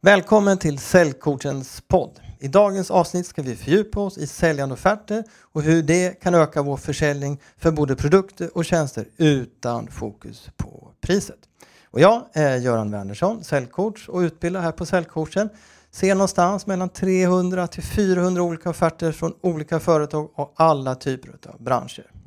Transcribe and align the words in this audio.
Välkommen 0.00 0.58
till 0.58 0.78
Säljcoachens 0.78 1.82
podd. 1.88 2.20
I 2.38 2.48
dagens 2.48 2.90
avsnitt 2.90 3.26
ska 3.26 3.42
vi 3.42 3.56
fördjupa 3.56 4.00
oss 4.00 4.18
i 4.18 4.26
säljande 4.26 4.72
offerter 4.72 5.24
och 5.40 5.62
hur 5.62 5.82
det 5.82 6.20
kan 6.22 6.34
öka 6.34 6.62
vår 6.62 6.76
försäljning 6.76 7.40
för 7.56 7.70
både 7.70 7.96
produkter 7.96 8.56
och 8.56 8.64
tjänster 8.64 9.08
utan 9.16 9.88
fokus 9.88 10.48
på 10.56 10.90
priset. 11.00 11.38
Och 11.84 12.00
jag 12.00 12.22
är 12.32 12.56
Göran 12.56 12.90
Wernersson, 12.90 13.44
säljcoach 13.44 14.08
och 14.08 14.18
utbildar 14.18 14.60
här 14.60 14.72
på 14.72 14.86
Säljcoachen. 14.86 15.48
Ser 15.90 16.14
någonstans 16.14 16.66
mellan 16.66 16.88
300 16.88 17.66
till 17.66 17.82
400 17.82 18.42
olika 18.42 18.70
offerter 18.70 19.12
från 19.12 19.34
olika 19.40 19.80
företag 19.80 20.30
och 20.34 20.52
alla 20.56 20.94
typer 20.94 21.30
av 21.46 21.62
branscher. 21.62 22.17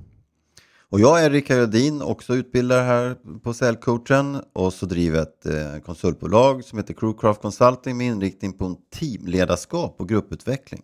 Och 0.92 1.00
jag 1.00 1.23
är 1.23 1.30
Rickard 1.30 1.58
Rödin, 1.58 2.02
också 2.02 2.36
utbildare 2.36 2.82
här 2.82 3.16
på 3.44 3.54
Säljcoachen 3.54 4.42
och 4.54 4.74
så 4.74 4.86
driver 4.86 5.21
ett 5.21 5.46
eh, 5.46 5.82
konsultbolag 5.86 6.64
som 6.64 6.80
heter 6.80 6.94
Crewcraft 6.94 7.42
Consulting 7.42 7.98
med 7.98 8.07
inriktning 8.07 8.54
på 8.54 8.75
teamledarskap 9.00 9.96
och 10.00 10.10
grupputveckling. 10.10 10.82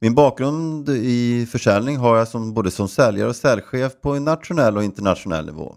Min 0.00 0.14
bakgrund 0.14 0.88
i 0.88 1.46
försäljning 1.52 1.96
har 1.96 2.16
jag 2.16 2.28
som, 2.28 2.54
både 2.54 2.70
som 2.70 2.88
säljare 2.88 3.28
och 3.28 3.36
säljchef 3.36 3.92
på 4.00 4.14
en 4.14 4.24
nationell 4.24 4.76
och 4.76 4.84
internationell 4.84 5.46
nivå. 5.46 5.74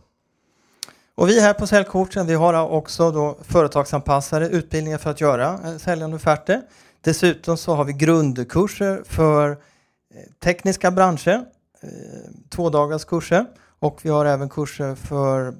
Och 1.16 1.30
vi 1.30 1.42
här 1.42 1.54
på 1.54 1.68
Säljcoachen 1.68 2.28
vi 2.28 2.34
har 2.34 2.70
också 2.70 3.12
då 3.12 3.38
företagsanpassade 3.42 4.50
utbildningar 4.50 4.98
för 4.98 5.10
att 5.10 5.22
göra 5.22 5.60
eh, 5.66 5.78
säljande 5.78 6.16
offerter. 6.16 6.62
Dessutom 7.02 7.58
så 7.58 7.76
har 7.76 7.86
vi 7.86 7.94
grundkurser 7.94 9.04
för 9.06 9.52
eh, 9.52 9.56
tekniska 10.44 10.92
branscher 10.92 11.46
Eh, 11.84 11.90
två 12.50 12.70
dagars 12.70 13.06
kurser 13.06 13.46
och 13.80 14.00
vi 14.04 14.10
har 14.10 14.26
även 14.26 14.50
kurser 14.50 14.96
för 14.96 15.54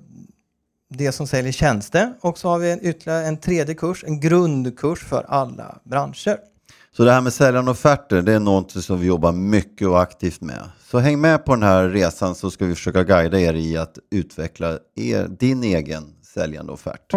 det 0.90 1.12
som 1.12 1.28
säljer 1.28 1.52
tjänster 1.52 2.14
och 2.22 2.38
så 2.38 2.50
har 2.50 2.60
vi 2.60 2.72
en, 2.72 2.86
ytterligare 2.86 3.26
en 3.26 3.38
tredje 3.38 3.76
kurs, 3.76 4.04
en 4.08 4.20
grundkurs 4.20 5.00
för 5.00 5.26
alla 5.28 5.80
branscher. 5.84 6.38
Så 6.98 7.04
det 7.04 7.12
här 7.12 7.22
med 7.22 7.34
säljande 7.34 7.72
offerter, 7.72 8.22
det 8.22 8.34
är 8.34 8.40
något 8.40 8.72
som 8.72 9.00
vi 9.00 9.08
jobbar 9.08 9.32
mycket 9.32 9.88
och 9.88 10.02
aktivt 10.02 10.42
med. 10.42 10.70
Så 10.92 11.00
häng 11.00 11.22
med 11.22 11.46
på 11.46 11.56
den 11.56 11.64
här 11.64 11.90
resan 11.90 12.36
så 12.36 12.52
ska 12.52 12.66
vi 12.66 12.76
försöka 12.76 13.04
guida 13.04 13.40
er 13.40 13.54
i 13.54 13.78
att 13.78 13.98
utveckla 14.12 14.78
er, 14.96 15.28
din 15.28 15.64
egen 15.64 16.04
säljande 16.34 16.72
offert. 16.72 17.14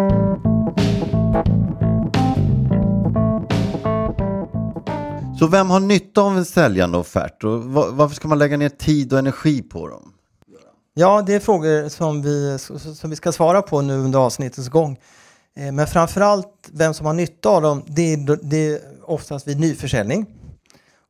Så 5.39 5.47
vem 5.47 5.69
har 5.69 5.79
nytta 5.79 6.21
av 6.21 6.37
en 6.37 6.45
säljande 6.45 6.97
offert 6.97 7.43
och 7.43 7.63
varför 7.63 8.15
ska 8.15 8.27
man 8.27 8.39
lägga 8.39 8.57
ner 8.57 8.69
tid 8.69 9.13
och 9.13 9.19
energi 9.19 9.61
på 9.61 9.87
dem? 9.87 10.13
Ja, 10.93 11.23
det 11.27 11.33
är 11.33 11.39
frågor 11.39 11.89
som 11.89 12.21
vi, 12.21 12.57
som 12.95 13.09
vi 13.09 13.15
ska 13.15 13.31
svara 13.31 13.61
på 13.61 13.81
nu 13.81 13.93
under 13.93 14.19
avsnittets 14.19 14.69
gång. 14.69 14.99
Eh, 15.55 15.71
men 15.71 15.87
framförallt 15.87 16.69
vem 16.71 16.93
som 16.93 17.05
har 17.05 17.13
nytta 17.13 17.49
av 17.49 17.61
dem, 17.61 17.83
det 17.87 18.13
är, 18.13 18.49
det 18.49 18.57
är 18.57 18.79
oftast 19.03 19.47
vid 19.47 19.59
nyförsäljning. 19.59 20.25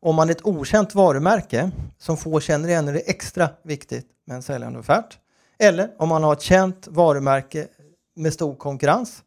Om 0.02 0.16
man 0.16 0.30
är 0.30 0.32
ett 0.32 0.46
okänt 0.46 0.96
varumärke 0.96 1.72
som 1.98 2.18
få 2.18 2.40
känner 2.40 2.70
igen 2.70 2.88
är 2.88 2.94
det 2.94 3.10
extra 3.10 3.50
viktigt 3.64 4.06
med 4.28 4.36
en 4.36 4.44
säljande 4.44 4.80
offert. 4.80 5.18
Eller 5.60 5.90
om 5.98 6.10
man 6.10 6.24
har 6.24 6.34
ett 6.34 6.42
känt 6.42 6.88
varumärke 6.88 7.68
med 8.16 8.34
stor 8.34 8.56
konkurrens 8.56 9.24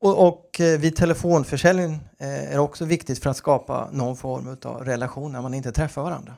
och, 0.00 0.28
och 0.28 0.60
eh, 0.60 0.80
vid 0.80 0.96
telefonförsäljning 0.96 1.92
eh, 2.18 2.50
är 2.50 2.52
det 2.52 2.58
också 2.58 2.84
viktigt 2.84 3.22
för 3.22 3.30
att 3.30 3.36
skapa 3.36 3.88
någon 3.92 4.16
form 4.16 4.56
av 4.64 4.84
relation 4.84 5.32
när 5.32 5.42
man 5.42 5.54
inte 5.54 5.72
träffar 5.72 6.02
varandra. 6.02 6.34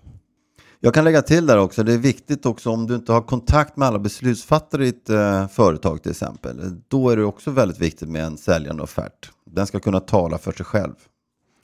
Jag 0.82 0.94
kan 0.94 1.04
lägga 1.04 1.22
till 1.22 1.46
där 1.46 1.58
också, 1.58 1.82
det 1.82 1.92
är 1.92 1.98
viktigt 1.98 2.46
också 2.46 2.70
om 2.70 2.86
du 2.86 2.94
inte 2.94 3.12
har 3.12 3.22
kontakt 3.22 3.76
med 3.76 3.88
alla 3.88 3.98
beslutsfattare 3.98 4.86
i 4.86 4.88
ett 4.88 5.10
eh, 5.10 5.48
företag 5.48 6.02
till 6.02 6.10
exempel. 6.10 6.80
Då 6.88 7.10
är 7.10 7.16
det 7.16 7.24
också 7.24 7.50
väldigt 7.50 7.78
viktigt 7.78 8.08
med 8.08 8.24
en 8.24 8.36
säljande 8.36 8.82
offert. 8.82 9.30
Den 9.46 9.66
ska 9.66 9.80
kunna 9.80 10.00
tala 10.00 10.38
för 10.38 10.52
sig 10.52 10.66
själv. 10.66 10.94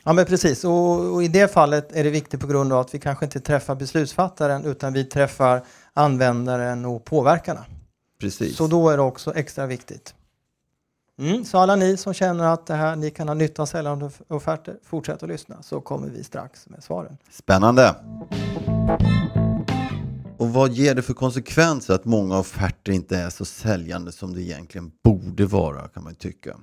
Ja 0.04 0.12
men 0.12 0.24
precis 0.24 0.64
och, 0.64 1.14
och, 1.14 1.22
i 1.22 1.28
det 1.28 1.52
fallet 1.52 1.92
är 1.92 2.04
det 2.04 2.10
viktigt 2.10 2.40
på 2.40 2.46
grund 2.46 2.72
av 2.72 2.80
att 2.80 2.94
vi 2.94 2.98
kanske 2.98 3.24
inte 3.24 3.40
träffar 3.40 3.74
beslutsfattaren 3.74 4.64
utan 4.64 4.92
vi 4.92 5.04
träffar 5.04 5.64
användaren 5.92 6.84
och 6.84 7.04
påverkarna. 7.04 7.64
Precis. 8.20 8.56
Så 8.56 8.66
då 8.66 8.90
är 8.90 8.96
det 8.96 9.02
också 9.02 9.34
extra 9.34 9.66
viktigt. 9.66 10.14
Mm, 11.18 11.44
så 11.44 11.58
alla 11.58 11.76
ni 11.76 11.96
som 11.96 12.14
känner 12.14 12.44
att 12.44 12.66
det 12.66 12.74
här, 12.74 12.96
ni 12.96 13.10
kan 13.10 13.28
ha 13.28 13.34
nytta 13.34 13.62
av 13.62 13.66
säljande 13.66 14.10
offerter, 14.28 14.78
fortsätt 14.82 15.22
att 15.22 15.28
lyssna 15.28 15.62
så 15.62 15.80
kommer 15.80 16.08
vi 16.08 16.24
strax 16.24 16.68
med 16.68 16.84
svaren. 16.84 17.16
Spännande! 17.30 17.94
Och 20.38 20.52
vad 20.52 20.72
ger 20.72 20.94
det 20.94 21.02
för 21.02 21.14
konsekvenser 21.14 21.94
att 21.94 22.04
många 22.04 22.38
offerter 22.38 22.92
inte 22.92 23.16
är 23.16 23.30
så 23.30 23.44
säljande 23.44 24.12
som 24.12 24.34
det 24.34 24.42
egentligen 24.42 24.92
borde 25.04 25.46
vara 25.46 25.88
kan 25.88 26.04
man 26.04 26.14
tycka. 26.14 26.56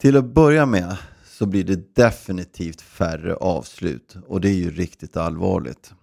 Till 0.00 0.16
att 0.16 0.24
börja 0.24 0.66
med 0.66 0.96
så 1.24 1.46
blir 1.46 1.64
det 1.64 1.96
definitivt 1.96 2.80
färre 2.80 3.34
avslut 3.34 4.16
och 4.26 4.40
det 4.40 4.48
är 4.48 4.54
ju 4.54 4.70
riktigt 4.70 5.16
allvarligt. 5.16 5.94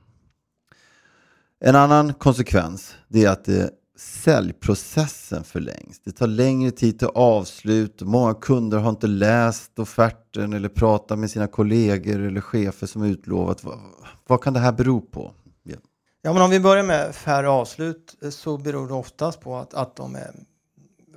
En 1.60 1.76
annan 1.76 2.14
konsekvens 2.14 2.96
det 3.08 3.26
är 3.26 3.30
att 3.30 3.46
det 3.46 3.70
säljprocessen 4.00 5.44
förlängs. 5.44 6.00
Det 6.04 6.12
tar 6.12 6.28
längre 6.28 6.72
tid 6.72 7.00
till 7.00 7.08
avslut. 7.08 8.02
Många 8.02 8.34
kunder 8.34 8.78
har 8.78 8.90
inte 8.90 9.08
läst 9.08 9.80
offerten 9.80 10.54
eller 10.54 10.70
pratat 10.70 11.20
med 11.20 11.32
sina 11.32 11.48
kollegor 11.48 12.20
eller 12.20 12.42
chefer 12.42 12.88
som 12.88 13.04
utlovat. 13.04 13.64
Vad, 13.64 13.80
vad 14.28 14.42
kan 14.42 14.54
det 14.54 14.60
här 14.60 14.72
bero 14.72 15.02
på? 15.02 15.34
Yeah. 15.66 15.82
Ja, 16.22 16.34
men 16.34 16.42
om 16.42 16.50
vi 16.50 16.60
börjar 16.60 16.84
med 16.84 17.16
färre 17.16 17.50
avslut 17.50 18.18
eh, 18.22 18.30
så 18.30 18.58
beror 18.58 18.88
det 18.88 18.94
oftast 18.94 19.40
på 19.40 19.58
att, 19.58 19.74
att 19.74 19.96
de 19.96 20.16
är, 20.16 20.36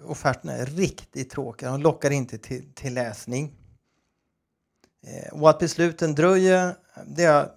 offerterna 0.04 0.53
är 0.53 0.66
riktigt 0.66 1.31
tråkiga. 1.31 1.70
De 1.70 1.81
lockar 1.81 2.10
inte 2.10 2.38
till, 2.38 2.72
till 2.75 2.94
läsning. 2.94 3.53
Eh, 5.06 5.41
och 5.41 5.50
att 5.50 5.59
besluten 5.59 6.14
dröjer, 6.14 6.75
det 7.06 7.25
är 7.25 7.49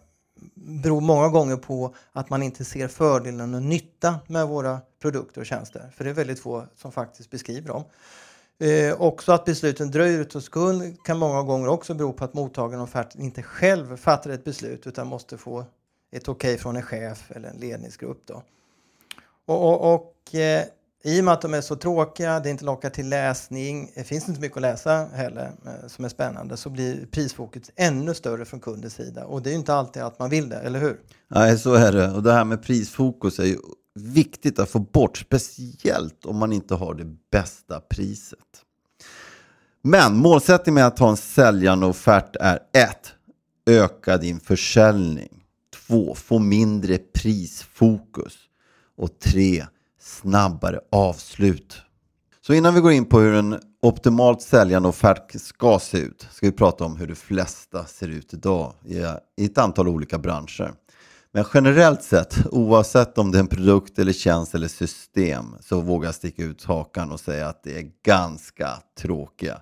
beror 0.55 1.01
många 1.01 1.29
gånger 1.29 1.57
på 1.57 1.95
att 2.11 2.29
man 2.29 2.43
inte 2.43 2.65
ser 2.65 2.87
fördelen 2.87 3.53
och 3.53 3.63
nytta 3.63 4.19
med 4.27 4.47
våra 4.47 4.81
produkter 5.01 5.41
och 5.41 5.47
tjänster. 5.47 5.89
För 5.95 6.03
det 6.03 6.09
är 6.09 6.13
väldigt 6.13 6.39
få 6.39 6.65
som 6.75 6.91
faktiskt 6.91 7.31
beskriver 7.31 7.67
dem. 7.67 7.83
Eh, 8.59 9.01
också 9.01 9.31
att 9.31 9.45
besluten 9.45 9.91
dröjer 9.91 10.19
ut 10.19 10.33
hos 10.33 10.49
kund 10.49 11.03
kan 11.03 11.17
många 11.17 11.43
gånger 11.43 11.67
också 11.67 11.93
bero 11.93 12.13
på 12.13 12.23
att 12.23 12.33
mottagaren 12.33 12.81
av 12.81 12.83
offerten 12.83 13.21
inte 13.21 13.43
själv 13.43 13.97
fattar 13.97 14.29
ett 14.29 14.43
beslut 14.43 14.87
utan 14.87 15.07
måste 15.07 15.37
få 15.37 15.65
ett 16.11 16.27
okej 16.27 16.53
okay 16.53 16.57
från 16.57 16.75
en 16.75 16.81
chef 16.81 17.31
eller 17.31 17.49
en 17.49 17.57
ledningsgrupp. 17.57 18.21
Då. 18.25 18.43
Och, 19.45 19.69
och, 19.69 19.93
och 19.93 20.35
eh, 20.35 20.65
i 21.05 21.21
och 21.21 21.25
med 21.25 21.33
att 21.33 21.41
de 21.41 21.53
är 21.53 21.61
så 21.61 21.75
tråkiga, 21.75 22.39
det 22.39 22.49
inte 22.49 22.65
lockar 22.65 22.89
till 22.89 23.09
läsning, 23.09 23.91
det 23.95 24.03
finns 24.03 24.29
inte 24.29 24.41
mycket 24.41 24.57
att 24.57 24.61
läsa 24.61 25.07
heller 25.13 25.51
eh, 25.65 25.87
som 25.87 26.05
är 26.05 26.09
spännande, 26.09 26.57
så 26.57 26.69
blir 26.69 27.05
prisfokus 27.05 27.71
ännu 27.75 28.13
större 28.13 28.45
från 28.45 28.59
kundens 28.59 28.93
sida. 28.93 29.25
Och 29.25 29.41
det 29.41 29.49
är 29.49 29.51
ju 29.51 29.57
inte 29.57 29.73
alltid 29.73 30.01
att 30.01 30.19
man 30.19 30.29
vill 30.29 30.49
det, 30.49 30.55
eller 30.55 30.79
hur? 30.79 30.99
Nej, 31.27 31.57
så 31.57 31.73
är 31.73 31.91
det. 31.91 32.11
Och 32.11 32.23
det 32.23 32.33
här 32.33 32.45
med 32.45 32.63
prisfokus 32.63 33.39
är 33.39 33.45
ju 33.45 33.57
viktigt 33.95 34.59
att 34.59 34.69
få 34.69 34.79
bort, 34.79 35.17
speciellt 35.17 36.25
om 36.25 36.37
man 36.37 36.53
inte 36.53 36.75
har 36.75 36.93
det 36.93 37.15
bästa 37.31 37.79
priset. 37.79 38.39
Men 39.81 40.15
målsättningen 40.15 40.75
med 40.75 40.87
att 40.87 40.99
ha 40.99 41.09
en 41.09 41.17
säljande 41.17 41.85
offert 41.85 42.35
är 42.39 42.55
1. 42.55 42.59
Öka 43.65 44.17
din 44.17 44.39
försäljning. 44.39 45.43
2. 45.87 46.15
Få 46.15 46.39
mindre 46.39 46.97
prisfokus. 46.97 48.37
Och 48.97 49.19
3 49.19 49.65
snabbare 50.05 50.79
avslut. 50.91 51.81
Så 52.41 52.53
innan 52.53 52.73
vi 52.73 52.81
går 52.81 52.91
in 52.91 53.05
på 53.05 53.19
hur 53.19 53.33
en 53.33 53.59
optimalt 53.81 54.41
säljande 54.41 54.89
offert 54.89 55.41
ska 55.41 55.79
se 55.79 55.97
ut 55.97 56.27
ska 56.31 56.45
vi 56.45 56.51
prata 56.51 56.85
om 56.85 56.97
hur 56.97 57.07
de 57.07 57.15
flesta 57.15 57.85
ser 57.85 58.07
ut 58.07 58.33
idag 58.33 58.73
i 59.37 59.45
ett 59.45 59.57
antal 59.57 59.87
olika 59.87 60.17
branscher. 60.17 60.73
Men 61.31 61.45
generellt 61.53 62.03
sett, 62.03 62.37
oavsett 62.51 63.17
om 63.17 63.31
det 63.31 63.37
är 63.37 63.39
en 63.39 63.47
produkt 63.47 63.99
eller 63.99 64.13
tjänst 64.13 64.55
eller 64.55 64.67
system, 64.67 65.45
så 65.59 65.81
vågar 65.81 66.07
jag 66.07 66.15
sticka 66.15 66.43
ut 66.43 66.63
hakan 66.63 67.11
och 67.11 67.19
säga 67.19 67.47
att 67.47 67.63
det 67.63 67.77
är 67.79 67.91
ganska 68.05 68.69
tråkiga. 68.97 69.61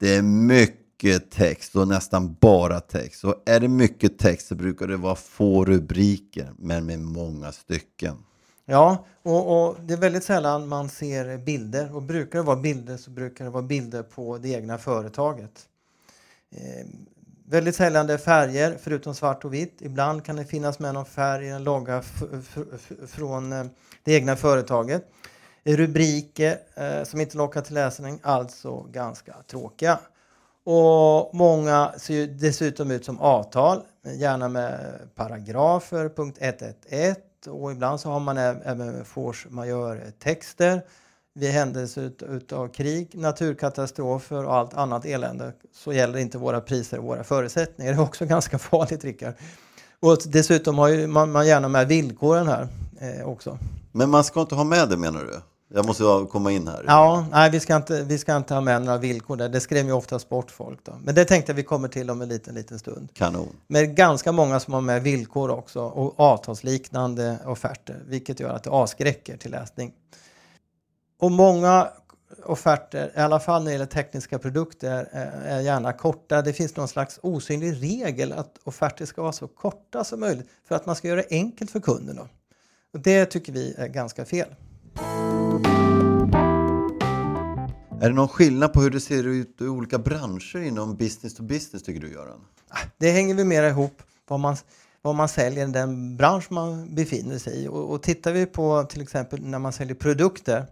Det 0.00 0.14
är 0.16 0.22
mycket 0.22 1.30
text 1.30 1.76
och 1.76 1.88
nästan 1.88 2.36
bara 2.40 2.80
text. 2.80 3.24
Och 3.24 3.42
är 3.46 3.60
det 3.60 3.68
mycket 3.68 4.18
text 4.18 4.46
så 4.46 4.54
brukar 4.54 4.86
det 4.86 4.96
vara 4.96 5.14
få 5.14 5.64
rubriker, 5.64 6.52
men 6.58 6.86
med 6.86 6.98
många 7.00 7.52
stycken. 7.52 8.16
Ja, 8.70 9.04
och, 9.22 9.68
och, 9.68 9.76
det 9.80 9.94
är 9.94 9.98
väldigt 9.98 10.24
sällan 10.24 10.68
man 10.68 10.88
ser 10.88 11.38
bilder. 11.38 11.94
Och 11.94 12.02
brukar 12.02 12.38
det 12.38 12.44
vara 12.44 12.56
bilder 12.56 12.96
så 12.96 13.10
brukar 13.10 13.44
det 13.44 13.50
vara 13.50 13.62
bilder 13.62 14.02
på 14.02 14.38
det 14.38 14.48
egna 14.48 14.78
företaget. 14.78 15.68
Eh, 16.50 16.86
väldigt 17.46 17.76
sällan 17.76 18.06
det 18.06 18.14
är 18.14 18.18
färger, 18.18 18.76
förutom 18.80 19.14
svart 19.14 19.44
och 19.44 19.54
vitt. 19.54 19.76
Ibland 19.80 20.24
kan 20.24 20.36
det 20.36 20.44
finnas 20.44 20.78
med 20.78 20.94
någon 20.94 21.04
färg 21.04 21.46
i 21.46 21.48
en 21.48 21.64
logga 21.64 22.02
från 23.06 23.52
eh, 23.52 23.64
det 24.04 24.12
egna 24.12 24.36
företaget. 24.36 25.04
Rubriker 25.64 26.58
eh, 26.74 27.04
som 27.04 27.20
inte 27.20 27.36
lockar 27.36 27.60
till 27.60 27.74
läsning, 27.74 28.20
alltså 28.22 28.82
ganska 28.82 29.34
tråkiga. 29.46 29.98
Och 30.64 31.34
många 31.34 31.92
ser 31.98 32.26
dessutom 32.26 32.90
ut 32.90 33.04
som 33.04 33.20
avtal, 33.20 33.82
gärna 34.02 34.48
med 34.48 34.98
paragrafer, 35.14 36.08
punkt 36.08 36.38
111 36.40 37.29
och 37.46 37.72
ibland 37.72 38.00
så 38.00 38.10
har 38.10 38.20
man 38.20 38.38
även 38.38 39.04
force 39.04 39.48
majeure-texter 39.50 40.82
vid 41.34 41.50
händelse 41.50 42.10
av 42.52 42.68
krig, 42.68 43.10
naturkatastrofer 43.14 44.46
och 44.46 44.54
allt 44.54 44.74
annat 44.74 45.04
elände 45.04 45.52
så 45.72 45.92
gäller 45.92 46.18
inte 46.18 46.38
våra 46.38 46.60
priser 46.60 46.98
och 46.98 47.04
våra 47.04 47.24
förutsättningar. 47.24 47.92
Det 47.92 47.98
är 47.98 48.02
också 48.02 48.26
ganska 48.26 48.58
farligt, 48.58 49.04
Rickard. 49.04 49.34
Och 50.00 50.18
dessutom 50.26 50.78
har 50.78 51.06
man, 51.06 51.32
man 51.32 51.46
gärna 51.46 51.68
med 51.68 51.88
villkoren 51.88 52.48
här 52.48 52.68
eh, 53.00 53.28
också. 53.28 53.58
Men 53.92 54.10
man 54.10 54.24
ska 54.24 54.40
inte 54.40 54.54
ha 54.54 54.64
med 54.64 54.88
det 54.88 54.96
menar 54.96 55.24
du? 55.24 55.40
Jag 55.72 55.86
måste 55.86 56.04
komma 56.30 56.52
in 56.52 56.68
här. 56.68 56.84
Ja, 56.86 57.26
nej, 57.30 57.50
vi 57.50 57.60
ska 57.60 57.76
inte, 57.76 58.02
vi 58.02 58.18
ska 58.18 58.36
inte 58.36 58.54
ha 58.54 58.60
med 58.60 58.82
några 58.82 58.98
villkor 58.98 59.36
där. 59.36 59.48
Det 59.48 59.60
skrev 59.60 59.86
ju 59.86 59.92
oftast 59.92 60.28
bort 60.28 60.50
folk. 60.50 60.84
Då. 60.84 60.92
Men 61.04 61.14
det 61.14 61.24
tänkte 61.24 61.52
jag 61.52 61.56
vi 61.56 61.62
kommer 61.62 61.88
till 61.88 62.10
om 62.10 62.22
en 62.22 62.28
liten, 62.28 62.54
liten 62.54 62.78
stund. 62.78 63.08
Kanon. 63.14 63.48
Men 63.66 63.94
ganska 63.94 64.32
många 64.32 64.60
som 64.60 64.74
har 64.74 64.80
med 64.80 65.02
villkor 65.02 65.50
också 65.50 65.82
och 65.82 66.20
avtalsliknande 66.20 67.38
offerter, 67.46 68.02
vilket 68.06 68.40
gör 68.40 68.54
att 68.54 68.62
det 68.62 68.70
avskräcker 68.70 69.36
till 69.36 69.50
läsning. 69.50 69.92
Och 71.20 71.30
många 71.30 71.88
offerter, 72.44 73.12
i 73.16 73.20
alla 73.20 73.40
fall 73.40 73.62
när 73.62 73.66
det 73.66 73.72
gäller 73.72 73.86
tekniska 73.86 74.38
produkter, 74.38 75.08
är 75.44 75.60
gärna 75.60 75.92
korta. 75.92 76.42
Det 76.42 76.52
finns 76.52 76.76
någon 76.76 76.88
slags 76.88 77.18
osynlig 77.22 77.82
regel 77.82 78.32
att 78.32 78.58
offerter 78.64 79.06
ska 79.06 79.22
vara 79.22 79.32
så 79.32 79.48
korta 79.48 80.04
som 80.04 80.20
möjligt 80.20 80.48
för 80.68 80.74
att 80.74 80.86
man 80.86 80.96
ska 80.96 81.08
göra 81.08 81.20
det 81.20 81.28
enkelt 81.30 81.70
för 81.70 81.80
kunden. 81.80 82.16
Då. 82.16 82.28
Och 82.92 83.00
det 83.00 83.26
tycker 83.26 83.52
vi 83.52 83.74
är 83.78 83.88
ganska 83.88 84.24
fel. 84.24 84.48
Är 88.02 88.08
det 88.08 88.14
någon 88.14 88.28
skillnad 88.28 88.72
på 88.72 88.80
hur 88.80 88.90
det 88.90 89.00
ser 89.00 89.26
ut 89.26 89.60
i 89.60 89.64
olika 89.64 89.98
branscher 89.98 90.56
inom 90.56 90.96
business 90.96 91.34
to 91.34 91.42
business 91.42 91.82
tycker 91.82 92.00
du 92.00 92.12
Göran? 92.12 92.40
Ah, 92.68 92.78
det 92.98 93.10
hänger 93.10 93.34
väl 93.34 93.46
mer 93.46 93.62
ihop 93.62 94.02
vad 94.28 94.40
man, 94.40 94.56
vad 95.02 95.14
man 95.14 95.28
säljer 95.28 95.68
i 95.68 95.72
den 95.72 96.16
bransch 96.16 96.52
man 96.52 96.94
befinner 96.94 97.38
sig 97.38 97.64
i. 97.64 97.68
Och, 97.68 97.92
och 97.92 98.02
tittar 98.02 98.32
vi 98.32 98.46
på 98.46 98.84
till 98.84 99.02
exempel 99.02 99.42
när 99.42 99.58
man 99.58 99.72
säljer 99.72 99.94
produkter 99.94 100.66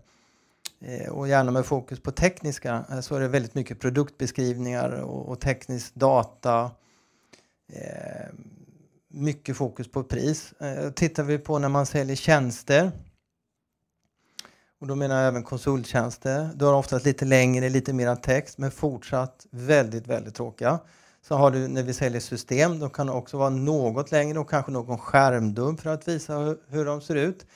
eh, 0.81 1.09
och 1.09 1.29
gärna 1.29 1.51
med 1.51 1.67
fokus 1.67 2.01
på 2.01 2.11
tekniska 2.11 2.85
eh, 2.91 3.01
så 3.01 3.17
är 3.17 3.21
det 3.21 3.29
väldigt 3.29 3.55
mycket 3.55 3.81
produktbeskrivningar 3.81 4.91
och, 4.91 5.29
och 5.29 5.41
teknisk 5.41 5.95
data. 5.95 6.71
Eh, 7.73 8.35
mycket 9.09 9.57
fokus 9.57 9.91
på 9.91 10.05
pris. 10.05 10.53
Eh, 10.53 10.91
tittar 10.91 11.23
vi 11.23 11.39
på 11.39 11.59
när 11.59 11.69
man 11.69 11.87
säljer 11.87 12.17
tjänster 12.17 12.93
och 14.81 14.87
då 14.87 14.95
menar 14.95 15.19
jag 15.19 15.29
även 15.29 15.43
konsulttjänster. 15.43 16.51
Du 16.55 16.65
har 16.65 16.75
oftast 16.75 17.05
lite 17.05 17.25
längre, 17.25 17.69
lite 17.69 17.93
mer 17.93 18.17
text, 18.17 18.59
men 18.59 18.71
fortsatt 18.71 19.47
väldigt, 19.51 20.07
väldigt 20.07 20.35
tråkiga. 20.35 20.79
Så 21.23 21.35
har 21.35 21.51
du 21.51 21.69
när 21.69 21.83
vi 21.83 21.95
säljer 21.95 22.21
system, 22.21 22.79
då 22.79 22.89
kan 22.89 23.07
det 23.07 23.13
också 23.13 23.37
vara 23.37 23.51
något 23.51 24.13
längre 24.13 24.39
och 24.39 24.51
kanske 24.51 24.73
någon 24.73 24.99
skärmdump 24.99 25.81
för 25.81 25.91
att 25.91 26.09
visa 26.09 26.39
hur, 26.39 26.59
hur 26.69 26.85
de 26.85 27.01
ser 27.01 27.15
ut. 27.15 27.47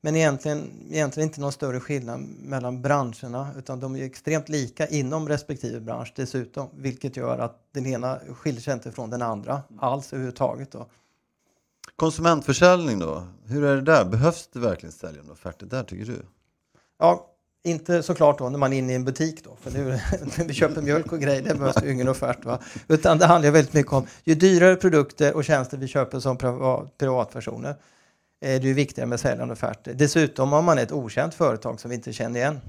Men 0.00 0.16
egentligen, 0.16 0.70
egentligen 0.90 1.28
inte 1.28 1.40
någon 1.40 1.52
större 1.52 1.80
skillnad 1.80 2.20
mellan 2.20 2.82
branscherna 2.82 3.48
utan 3.58 3.80
de 3.80 3.96
är 3.96 4.02
extremt 4.04 4.48
lika 4.48 4.86
inom 4.86 5.28
respektive 5.28 5.80
bransch 5.80 6.12
dessutom. 6.16 6.68
Vilket 6.72 7.16
gör 7.16 7.38
att 7.38 7.58
den 7.72 7.86
ena 7.86 8.18
skiljer 8.34 8.60
sig 8.60 8.74
inte 8.74 8.92
från 8.92 9.10
den 9.10 9.22
andra 9.22 9.62
alls 9.78 10.12
överhuvudtaget. 10.12 10.72
Då. 10.72 10.86
Konsumentförsäljning 11.96 12.98
då? 12.98 13.26
Hur 13.44 13.64
är 13.64 13.76
det 13.76 13.82
där? 13.82 14.04
Behövs 14.04 14.48
det 14.52 14.58
verkligen 14.58 14.92
säljande 14.92 15.32
offerter 15.32 15.66
där 15.66 15.82
tycker 15.84 16.04
du? 16.04 16.22
Ja, 17.02 17.26
inte 17.64 18.02
såklart 18.02 18.38
då 18.38 18.48
när 18.48 18.58
man 18.58 18.72
är 18.72 18.78
inne 18.78 18.92
i 18.92 18.96
en 18.96 19.04
butik 19.04 19.44
då, 19.44 19.56
för 19.60 19.70
nu 19.70 19.84
när 20.38 20.44
vi 20.44 20.54
köper 20.54 20.82
mjölk 20.82 21.12
och 21.12 21.20
grejer, 21.20 21.42
det 21.42 21.54
behövs 21.54 21.82
ju 21.82 21.92
ingen 21.92 22.08
offert. 22.08 22.44
Va? 22.44 22.58
Utan 22.88 23.18
det 23.18 23.26
handlar 23.26 23.50
väldigt 23.50 23.74
mycket 23.74 23.92
om, 23.92 24.06
ju 24.24 24.34
dyrare 24.34 24.76
produkter 24.76 25.36
och 25.36 25.44
tjänster 25.44 25.76
vi 25.76 25.88
köper 25.88 26.20
som 26.20 26.38
privatpersoner, 26.98 27.70
eh, 28.40 28.54
är 28.54 28.60
det 28.60 28.66
ju 28.66 28.74
viktigare 28.74 29.08
med 29.08 29.20
säljande 29.20 29.52
offerter. 29.52 29.94
Dessutom 29.94 30.52
om 30.52 30.64
man 30.64 30.78
är 30.78 30.82
ett 30.82 30.92
okänt 30.92 31.34
företag 31.34 31.80
som 31.80 31.88
vi 31.88 31.94
inte 31.94 32.12
känner 32.12 32.40
igen, 32.40 32.60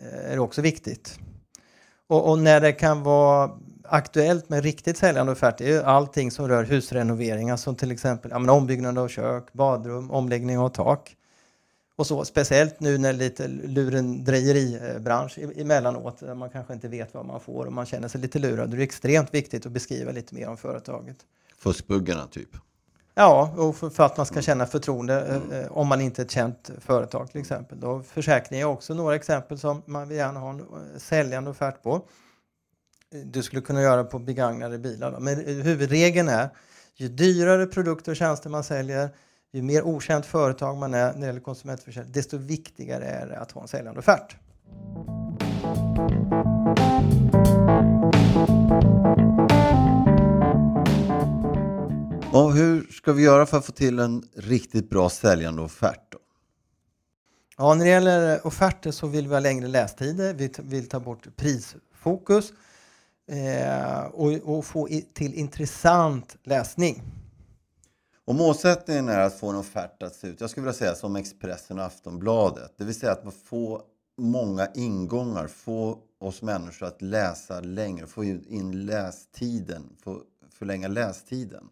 eh, 0.00 0.30
är 0.30 0.34
det 0.34 0.40
också 0.40 0.62
viktigt. 0.62 1.18
Och, 2.06 2.30
och 2.30 2.38
när 2.38 2.60
det 2.60 2.72
kan 2.72 3.02
vara 3.02 3.50
aktuellt 3.84 4.48
med 4.48 4.62
riktigt 4.62 4.98
säljande 4.98 5.32
offerter 5.32 5.64
är 5.64 5.68
ju 5.68 5.82
allting 5.82 6.30
som 6.30 6.48
rör 6.48 6.64
husrenoveringar 6.64 7.56
som 7.56 7.76
till 7.76 7.92
exempel 7.92 8.30
ja, 8.30 8.52
ombyggnad 8.52 8.98
av 8.98 9.08
kök, 9.08 9.52
badrum, 9.52 10.10
omläggning 10.10 10.58
av 10.58 10.68
tak. 10.68 11.16
Och 11.96 12.06
så, 12.06 12.24
speciellt 12.24 12.80
nu 12.80 12.98
när 12.98 13.12
lite 13.12 13.48
lurendrejeribransch 13.48 15.38
emellanåt, 15.38 16.20
där 16.20 16.34
man 16.34 16.50
kanske 16.50 16.72
inte 16.72 16.88
vet 16.88 17.14
vad 17.14 17.26
man 17.26 17.40
får 17.40 17.66
och 17.66 17.72
man 17.72 17.86
känner 17.86 18.08
sig 18.08 18.20
lite 18.20 18.38
lurad. 18.38 18.70
Då 18.70 18.74
är 18.74 18.78
det 18.78 18.84
extremt 18.84 19.34
viktigt 19.34 19.66
att 19.66 19.72
beskriva 19.72 20.12
lite 20.12 20.34
mer 20.34 20.48
om 20.48 20.56
företaget. 20.56 21.16
Fuskbuggarna 21.58 22.26
typ? 22.26 22.48
Ja, 23.14 23.54
och 23.56 23.76
för, 23.76 24.04
att 24.04 24.16
man 24.16 24.26
ska 24.26 24.42
känna 24.42 24.66
förtroende 24.66 25.20
mm. 25.20 25.50
eh, 25.50 25.72
om 25.72 25.88
man 25.88 26.00
inte 26.00 26.22
är 26.22 26.24
ett 26.24 26.30
känt 26.30 26.70
företag 26.80 27.30
till 27.30 27.40
exempel. 27.40 27.80
Då 27.80 28.02
försäkring 28.02 28.60
är 28.60 28.64
också 28.64 28.94
några 28.94 29.14
exempel 29.14 29.58
som 29.58 29.82
man 29.86 30.08
vill 30.08 30.16
gärna 30.16 30.40
ha 30.40 30.50
en 30.50 30.60
eh, 30.60 30.98
säljande 30.98 31.50
offert 31.50 31.82
på. 31.82 32.02
Du 33.24 33.42
skulle 33.42 33.62
kunna 33.62 33.82
göra 33.82 34.04
på 34.04 34.18
begagnade 34.18 34.78
bilar. 34.78 35.12
Då. 35.12 35.20
Men 35.20 35.36
huvudregeln 35.46 36.28
är 36.28 36.48
ju 36.94 37.08
dyrare 37.08 37.66
produkter 37.66 38.12
och 38.12 38.16
tjänster 38.16 38.50
man 38.50 38.64
säljer, 38.64 39.10
ju 39.56 39.62
mer 39.62 39.82
okänt 39.82 40.26
företag 40.26 40.76
man 40.76 40.94
är 40.94 41.12
när 41.12 41.20
det 41.20 41.26
gäller 41.26 41.40
konsumentförsäljning, 41.40 42.12
desto 42.12 42.38
viktigare 42.38 43.04
är 43.04 43.26
det 43.26 43.38
att 43.38 43.52
ha 43.52 43.62
en 43.62 43.68
säljande 43.68 43.98
offert. 44.00 44.36
Och 52.32 52.54
hur 52.54 52.92
ska 52.92 53.12
vi 53.12 53.22
göra 53.22 53.46
för 53.46 53.58
att 53.58 53.66
få 53.66 53.72
till 53.72 53.98
en 53.98 54.28
riktigt 54.36 54.90
bra 54.90 55.08
säljande 55.08 55.62
offert? 55.62 56.12
Då? 56.12 56.18
Ja, 57.56 57.74
när 57.74 57.84
det 57.84 57.90
gäller 57.90 58.46
offerter 58.46 58.90
så 58.90 59.06
vill 59.06 59.28
vi 59.28 59.34
ha 59.34 59.40
längre 59.40 59.68
lästider, 59.68 60.34
vi 60.34 60.50
vill 60.62 60.88
ta 60.88 61.00
bort 61.00 61.36
prisfokus 61.36 62.52
eh, 63.28 64.04
och, 64.04 64.32
och, 64.32 64.64
få 64.64 64.88
i, 64.88 65.02
till 65.14 65.34
intressant 65.34 66.36
läsning. 66.42 67.02
Och 68.26 68.34
målsättningen 68.34 69.08
är 69.08 69.20
att 69.20 69.38
få 69.38 69.50
en 69.50 69.56
offert 69.56 70.02
att 70.02 70.14
se 70.14 70.28
ut, 70.28 70.40
jag 70.40 70.50
skulle 70.50 70.64
vilja 70.64 70.78
säga 70.78 70.94
som 70.94 71.16
Expressen 71.16 71.78
och 71.78 71.84
Aftonbladet. 71.84 72.74
Det 72.76 72.84
vill 72.84 72.94
säga 72.94 73.12
att 73.12 73.24
man 73.24 73.32
får 73.44 73.82
många 74.18 74.68
ingångar, 74.74 75.46
få 75.46 75.98
oss 76.20 76.42
människor 76.42 76.86
att 76.86 77.02
läsa 77.02 77.60
längre, 77.60 78.06
få 78.06 78.24
in 78.24 78.86
lästiden, 78.86 79.82
få 80.04 80.20
förlänga 80.52 80.88
lästiden. 80.88 81.64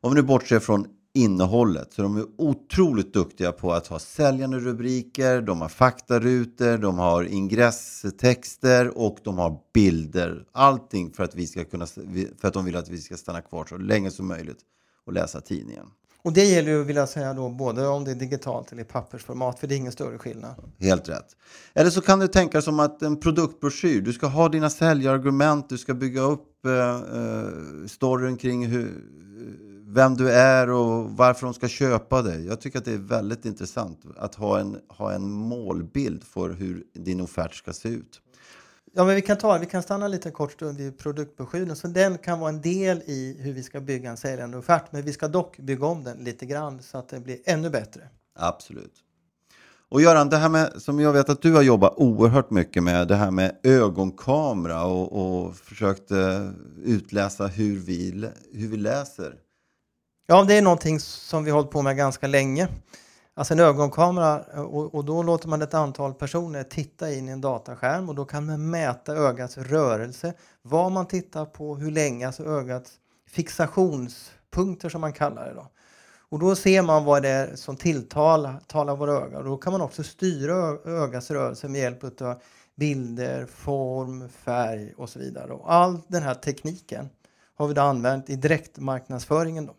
Om 0.00 0.14
vi 0.14 0.20
nu 0.20 0.26
bortser 0.26 0.60
från 0.60 0.86
innehållet 1.14 1.92
så 1.92 2.02
de 2.02 2.16
är 2.16 2.26
otroligt 2.38 3.14
duktiga 3.14 3.52
på 3.52 3.72
att 3.72 3.86
ha 3.86 3.98
säljande 3.98 4.58
rubriker, 4.58 5.40
de 5.40 5.60
har 5.60 5.68
faktarutor, 5.68 6.78
de 6.78 6.98
har 6.98 7.24
ingresstexter 7.24 8.98
och 8.98 9.18
de 9.22 9.38
har 9.38 9.58
bilder. 9.74 10.46
Allting 10.52 11.12
för 11.12 11.24
att, 11.24 11.34
vi 11.34 11.46
ska 11.46 11.64
kunna, 11.64 11.86
för 11.86 12.48
att 12.48 12.54
de 12.54 12.64
vill 12.64 12.76
att 12.76 12.88
vi 12.88 12.98
ska 12.98 13.16
stanna 13.16 13.42
kvar 13.42 13.66
så 13.68 13.76
länge 13.76 14.10
som 14.10 14.28
möjligt 14.28 14.58
och 15.06 15.12
läsa 15.12 15.40
tidningen. 15.40 15.86
Och 16.24 16.32
det 16.32 16.44
gäller 16.44 16.72
ju, 16.72 16.84
vill 16.84 16.96
jag 16.96 17.08
säga 17.08 17.34
då, 17.34 17.48
både 17.48 17.86
om 17.86 18.04
det 18.04 18.10
är 18.10 18.14
digitalt 18.14 18.72
eller 18.72 18.82
i 18.82 18.84
pappersformat, 18.84 19.58
för 19.58 19.66
det 19.66 19.74
är 19.74 19.76
ingen 19.76 19.92
större 19.92 20.18
skillnad. 20.18 20.54
Helt 20.78 21.08
rätt. 21.08 21.36
Eller 21.74 21.90
så 21.90 22.00
kan 22.00 22.18
du 22.18 22.28
tänka 22.28 22.62
som 22.62 22.80
att 22.80 23.02
en 23.02 23.20
produktbroschyr, 23.20 24.00
du 24.00 24.12
ska 24.12 24.26
ha 24.26 24.48
dina 24.48 24.70
säljargument, 24.70 25.68
du 25.68 25.78
ska 25.78 25.94
bygga 25.94 26.20
upp 26.20 26.66
eh, 26.66 26.72
eh 26.72 27.86
storyn 27.86 28.36
kring 28.36 28.66
hur, 28.66 29.04
vem 29.86 30.16
du 30.16 30.30
är 30.30 30.70
och 30.70 31.10
varför 31.10 31.46
de 31.46 31.54
ska 31.54 31.68
köpa 31.68 32.22
dig. 32.22 32.46
Jag 32.46 32.60
tycker 32.60 32.78
att 32.78 32.84
det 32.84 32.92
är 32.92 32.98
väldigt 32.98 33.44
intressant 33.44 34.00
att 34.16 34.34
ha 34.34 34.58
en, 34.58 34.78
ha 34.88 35.12
en 35.12 35.30
målbild 35.30 36.24
för 36.24 36.50
hur 36.50 36.84
din 36.94 37.20
offert 37.20 37.54
ska 37.54 37.72
se 37.72 37.88
ut. 37.88 38.20
Ja, 38.94 39.04
men 39.04 39.14
vi 39.14 39.22
kan 39.22 39.36
ta 39.36 39.58
vi 39.58 39.66
kan 39.66 39.82
stanna 39.82 40.08
lite 40.08 40.30
kort 40.30 40.52
stund 40.52 40.78
vid 40.78 40.98
produktbroschyren. 40.98 41.76
Så 41.76 41.86
den 41.86 42.18
kan 42.18 42.40
vara 42.40 42.48
en 42.48 42.60
del 42.60 43.02
i 43.06 43.36
hur 43.40 43.52
vi 43.52 43.62
ska 43.62 43.80
bygga 43.80 44.10
en 44.10 44.16
säljande 44.16 44.58
offert. 44.58 44.84
Men 44.90 45.02
vi 45.02 45.12
ska 45.12 45.28
dock 45.28 45.58
bygga 45.58 45.86
om 45.86 46.04
den 46.04 46.24
lite 46.24 46.46
grann 46.46 46.82
så 46.82 46.98
att 46.98 47.08
den 47.08 47.22
blir 47.22 47.38
ännu 47.44 47.70
bättre. 47.70 48.08
Absolut. 48.34 48.92
Och 49.88 50.00
Göran, 50.02 50.28
det 50.28 50.36
här 50.36 50.48
med, 50.48 50.72
som 50.82 51.00
jag 51.00 51.12
vet 51.12 51.28
att 51.28 51.42
du 51.42 51.54
har 51.54 51.62
jobbat 51.62 51.94
oerhört 51.96 52.50
mycket 52.50 52.82
med, 52.82 53.08
det 53.08 53.16
här 53.16 53.30
med 53.30 53.56
ögonkamera 53.62 54.84
och, 54.84 55.12
och 55.12 55.56
försökt 55.56 56.12
utläsa 56.84 57.46
hur 57.46 57.78
vi, 57.78 58.30
hur 58.52 58.68
vi 58.68 58.76
läser. 58.76 59.34
Ja, 60.26 60.44
det 60.44 60.54
är 60.54 60.62
någonting 60.62 61.00
som 61.00 61.44
vi 61.44 61.50
har 61.50 61.58
hållit 61.58 61.70
på 61.70 61.82
med 61.82 61.96
ganska 61.96 62.26
länge. 62.26 62.68
Alltså 63.34 63.54
en 63.54 63.60
ögonkamera 63.60 64.40
och, 64.42 64.94
och, 64.94 65.04
då 65.04 65.22
låter 65.22 65.48
man 65.48 65.62
ett 65.62 65.74
antal 65.74 66.14
personer 66.14 66.62
titta 66.62 67.12
in 67.12 67.28
i 67.28 67.32
en 67.32 67.40
dataskärm 67.40 68.08
och 68.08 68.14
då 68.14 68.24
kan 68.24 68.46
man 68.46 68.70
mäta 68.70 69.12
ögats 69.12 69.58
rörelse, 69.58 70.34
vad 70.62 70.92
man 70.92 71.06
tittar 71.06 71.44
på, 71.44 71.76
hur 71.76 71.90
länge, 71.90 72.26
alltså 72.26 72.44
ögats 72.44 72.92
fixationspunkter 73.28 74.88
som 74.88 75.00
man 75.00 75.12
kallar 75.12 75.46
det. 75.46 75.54
Då. 75.54 75.66
Och 76.28 76.38
då 76.38 76.56
ser 76.56 76.82
man 76.82 77.04
vad 77.04 77.22
det 77.22 77.28
är 77.28 77.56
som 77.56 77.76
tilltalar 77.76 78.96
våra 78.96 79.12
ögon 79.12 79.36
och 79.36 79.44
då 79.44 79.56
kan 79.56 79.72
man 79.72 79.80
också 79.80 80.02
styra 80.02 80.54
ögats 80.84 81.30
rörelse 81.30 81.68
med 81.68 81.80
hjälp 81.80 82.22
av 82.22 82.40
bilder, 82.76 83.46
form, 83.46 84.28
färg 84.28 84.92
och 84.96 85.08
så 85.08 85.18
vidare. 85.18 85.52
Och 85.52 85.72
all 85.72 85.98
den 86.06 86.22
här 86.22 86.34
tekniken 86.34 87.08
har 87.54 87.68
vi 87.68 87.74
då 87.74 87.82
använt 87.82 88.30
i 88.30 88.36
direktmarknadsföringen. 88.36 89.66
Då. 89.66 89.74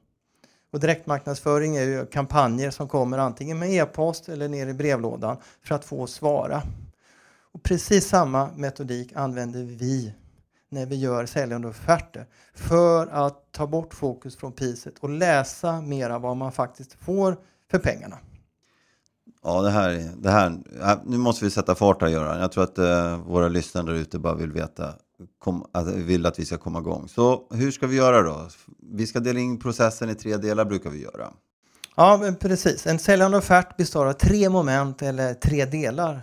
Och 0.73 0.79
direktmarknadsföring 0.79 1.75
är 1.75 1.83
ju 1.83 2.05
kampanjer 2.05 2.71
som 2.71 2.87
kommer 2.87 3.17
antingen 3.17 3.59
med 3.59 3.69
e-post 3.73 4.29
eller 4.29 4.47
ner 4.47 4.67
i 4.67 4.73
brevlådan 4.73 5.37
för 5.63 5.75
att 5.75 5.85
få 5.85 6.07
svara. 6.07 6.61
Och 7.53 7.63
precis 7.63 8.07
samma 8.07 8.49
metodik 8.55 9.13
använder 9.15 9.63
vi 9.63 10.13
när 10.69 10.85
vi 10.85 10.95
gör 10.95 11.25
säljande 11.25 11.67
offerter 11.67 12.25
för 12.53 13.07
att 13.07 13.51
ta 13.51 13.67
bort 13.67 13.93
fokus 13.93 14.35
från 14.35 14.51
priset 14.51 14.99
och 14.99 15.09
läsa 15.09 15.81
mera 15.81 16.19
vad 16.19 16.37
man 16.37 16.51
faktiskt 16.51 16.93
får 16.93 17.37
för 17.71 17.79
pengarna. 17.79 18.17
Ja, 19.43 19.61
det 19.61 19.69
här, 19.69 20.11
det 20.17 20.31
här, 20.31 20.59
nu 21.05 21.17
måste 21.17 21.45
vi 21.45 21.51
sätta 21.51 21.75
fart 21.75 22.01
här 22.01 22.09
Göran. 22.09 22.39
Jag 22.39 22.51
tror 22.51 22.63
att 22.63 22.77
eh, 22.77 23.17
våra 23.17 23.47
lyssnare 23.47 23.85
där 23.85 23.93
ute 23.93 24.19
bara 24.19 24.35
vill 24.35 24.51
veta, 24.51 24.93
kom, 25.39 25.65
att, 25.71 25.87
vill 25.87 26.25
att 26.25 26.39
vi 26.39 26.45
ska 26.45 26.57
komma 26.57 26.79
igång. 26.79 27.07
Så 27.07 27.47
hur 27.51 27.71
ska 27.71 27.87
vi 27.87 27.95
göra 27.95 28.21
då? 28.21 28.47
Vi 28.93 29.07
ska 29.07 29.19
dela 29.19 29.39
in 29.39 29.59
processen 29.59 30.09
i 30.09 30.15
tre 30.15 30.37
delar 30.37 30.65
brukar 30.65 30.89
vi 30.89 31.01
göra. 31.01 31.33
Ja, 31.95 32.33
precis. 32.39 32.87
En 32.87 32.99
säljande 32.99 33.37
offert 33.37 33.77
består 33.77 34.05
av 34.05 34.13
tre 34.13 34.49
moment 34.49 35.01
eller 35.01 35.33
tre 35.33 35.65
delar. 35.65 36.21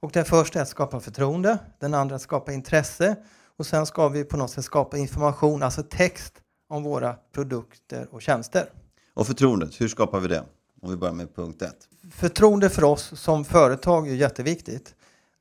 Och 0.00 0.10
den 0.12 0.24
första 0.24 0.58
är 0.58 0.62
att 0.62 0.68
skapa 0.68 1.00
förtroende, 1.00 1.58
den 1.80 1.94
andra 1.94 2.16
att 2.16 2.22
skapa 2.22 2.52
intresse 2.52 3.16
och 3.58 3.66
sen 3.66 3.86
ska 3.86 4.08
vi 4.08 4.24
på 4.24 4.36
något 4.36 4.50
sätt 4.50 4.64
skapa 4.64 4.98
information, 4.98 5.62
alltså 5.62 5.82
text 5.82 6.34
om 6.68 6.82
våra 6.82 7.14
produkter 7.34 8.08
och 8.10 8.22
tjänster. 8.22 8.66
Och 9.14 9.26
förtroendet, 9.26 9.80
hur 9.80 9.88
skapar 9.88 10.20
vi 10.20 10.28
det? 10.28 10.44
Om 10.82 10.90
vi 10.90 10.96
börjar 10.96 11.14
med 11.14 11.34
punkt 11.34 11.62
ett. 11.62 11.88
Förtroende 12.14 12.70
för 12.70 12.84
oss 12.84 13.20
som 13.20 13.44
företag 13.44 14.08
är 14.08 14.14
jätteviktigt. 14.14 14.94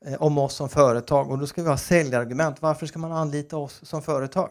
Eh, 0.06 0.22
om 0.22 0.38
oss 0.38 0.54
som 0.54 0.70
företag 0.70 1.32
och 1.32 1.38
då 1.38 1.48
ska 1.48 1.64
vi 1.64 1.70
ha 1.70 1.78
säljargument. 1.78 2.62
Varför 2.62 2.86
ska 2.86 3.00
man 3.00 3.12
anlita 3.12 3.58
oss 3.58 3.80
som 3.84 4.02
företag? 4.02 4.50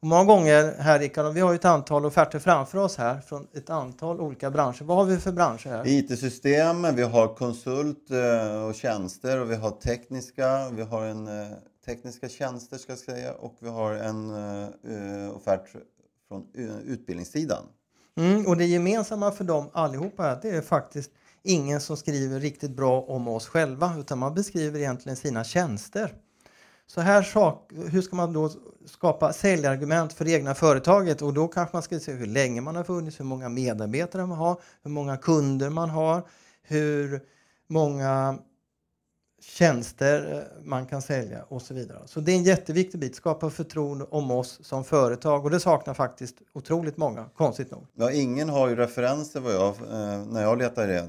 Och 0.00 0.06
många 0.06 0.24
gånger 0.24 0.74
här 0.78 0.98
Rickard, 0.98 1.34
vi 1.34 1.40
har 1.40 1.52
ju 1.52 1.56
ett 1.56 1.64
antal 1.64 2.06
offerter 2.06 2.38
framför 2.38 2.78
oss 2.78 2.96
här 2.96 3.20
från 3.20 3.46
ett 3.54 3.70
antal 3.70 4.20
olika 4.20 4.50
branscher. 4.50 4.84
Vad 4.84 4.96
har 4.96 5.04
vi 5.04 5.18
för 5.18 5.32
branscher 5.32 5.68
här? 5.68 5.82
IT-system, 5.86 6.94
vi 6.94 7.02
har 7.02 7.34
konsult 7.34 8.10
eh, 8.10 8.64
och 8.64 8.74
tjänster 8.74 9.40
och 9.40 9.50
vi 9.50 9.54
har 9.54 9.70
tekniska, 9.70 10.70
vi 10.72 10.82
har 10.82 11.02
en 11.04 11.26
eh, 11.26 11.48
tekniska 11.86 12.28
tjänster 12.28 12.78
ska 12.78 12.92
jag 12.92 12.98
säga 12.98 13.32
och 13.32 13.56
vi 13.60 13.68
har 13.68 13.92
en 13.92 14.30
offert 15.34 15.68
från 16.28 16.46
utbildningssidan. 16.84 17.62
Mm, 18.16 18.46
och 18.46 18.56
det 18.56 18.64
gemensamma 18.64 19.30
för 19.30 19.44
dem 19.44 19.70
allihopa 19.72 20.34
det 20.42 20.50
är 20.50 20.62
faktiskt 20.62 21.10
ingen 21.42 21.80
som 21.80 21.96
skriver 21.96 22.40
riktigt 22.40 22.70
bra 22.70 23.00
om 23.00 23.28
oss 23.28 23.46
själva 23.46 23.94
utan 23.98 24.18
man 24.18 24.34
beskriver 24.34 24.78
egentligen 24.78 25.16
sina 25.16 25.44
tjänster. 25.44 26.14
Så 26.86 27.00
här 27.00 27.22
sak, 27.22 27.70
hur 27.90 28.02
ska 28.02 28.16
man 28.16 28.32
då 28.32 28.50
skapa 28.86 29.32
säljargument 29.32 30.12
för 30.12 30.24
det 30.24 30.30
egna 30.30 30.54
företaget? 30.54 31.22
Och 31.22 31.34
då 31.34 31.48
kanske 31.48 31.76
man 31.76 31.82
ska 31.82 32.00
se 32.00 32.12
hur 32.12 32.26
länge 32.26 32.60
man 32.60 32.76
har 32.76 32.84
funnits, 32.84 33.20
hur 33.20 33.24
många 33.24 33.48
medarbetare 33.48 34.26
man 34.26 34.38
har, 34.38 34.60
hur 34.82 34.90
många 34.90 35.16
kunder 35.16 35.70
man 35.70 35.90
har, 35.90 36.22
hur 36.62 37.20
många 37.68 38.38
tjänster 39.40 40.32
eh, 40.32 40.64
man 40.64 40.86
kan 40.86 41.02
sälja 41.02 41.42
och 41.48 41.62
så 41.62 41.74
vidare. 41.74 41.98
Så 42.06 42.20
det 42.20 42.32
är 42.32 42.36
en 42.36 42.44
jätteviktig 42.44 43.00
bit, 43.00 43.16
skapa 43.16 43.50
förtroende 43.50 44.04
om 44.10 44.30
oss 44.30 44.58
som 44.62 44.84
företag 44.84 45.44
och 45.44 45.50
det 45.50 45.60
saknar 45.60 45.94
faktiskt 45.94 46.36
otroligt 46.52 46.96
många, 46.96 47.24
konstigt 47.36 47.70
nog. 47.70 47.86
Ja, 47.94 48.12
ingen 48.12 48.48
har 48.48 48.68
ju 48.68 48.76
referenser 48.76 49.40
vad 49.40 49.54
jag, 49.54 49.68
eh, 49.68 50.24
när 50.26 50.42
jag 50.42 50.58
letar 50.58 51.08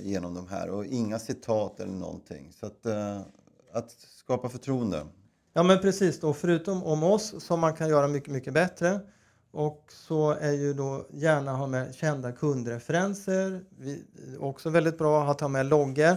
igenom 0.00 0.34
de 0.34 0.48
här 0.48 0.70
och 0.70 0.86
inga 0.86 1.18
citat 1.18 1.80
eller 1.80 1.92
någonting. 1.92 2.52
Så 2.60 2.66
att, 2.66 2.86
eh, 2.86 3.20
att 3.72 3.90
skapa 3.90 4.48
förtroende. 4.48 5.06
Ja 5.52 5.62
men 5.62 5.78
precis 5.78 6.20
då, 6.20 6.32
förutom 6.32 6.84
om 6.84 7.02
oss 7.02 7.44
som 7.44 7.60
man 7.60 7.74
kan 7.74 7.88
göra 7.88 8.08
mycket, 8.08 8.32
mycket 8.32 8.54
bättre 8.54 9.00
och 9.52 9.84
så 9.88 10.30
är 10.30 10.52
ju 10.52 10.74
då 10.74 11.06
gärna 11.10 11.52
ha 11.52 11.66
med 11.66 11.94
kända 11.94 12.32
kundreferenser. 12.32 13.64
Vi, 13.78 14.04
också 14.40 14.70
väldigt 14.70 14.98
bra 14.98 15.30
att 15.30 15.40
ha 15.40 15.48
med 15.48 15.66
loggor 15.66 16.16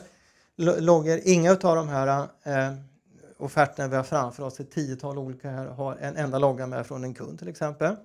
loggor. 0.58 1.20
Inga 1.24 1.52
av 1.52 1.76
de 1.76 1.90
här 1.90 2.28
eh, 2.44 2.74
offerterna 3.38 3.88
vi 3.88 3.96
har 3.96 4.04
framför 4.04 4.44
oss, 4.44 4.60
ett 4.60 4.72
tiotal 4.72 5.18
olika 5.18 5.50
här, 5.50 5.66
har 5.66 5.96
en 5.96 6.18
enda 6.18 6.40
logga 6.40 6.68
med 6.68 6.88
från 6.88 7.04
en 7.04 7.14
kund 7.14 7.40
till 7.40 7.48
exempel. 7.48 7.96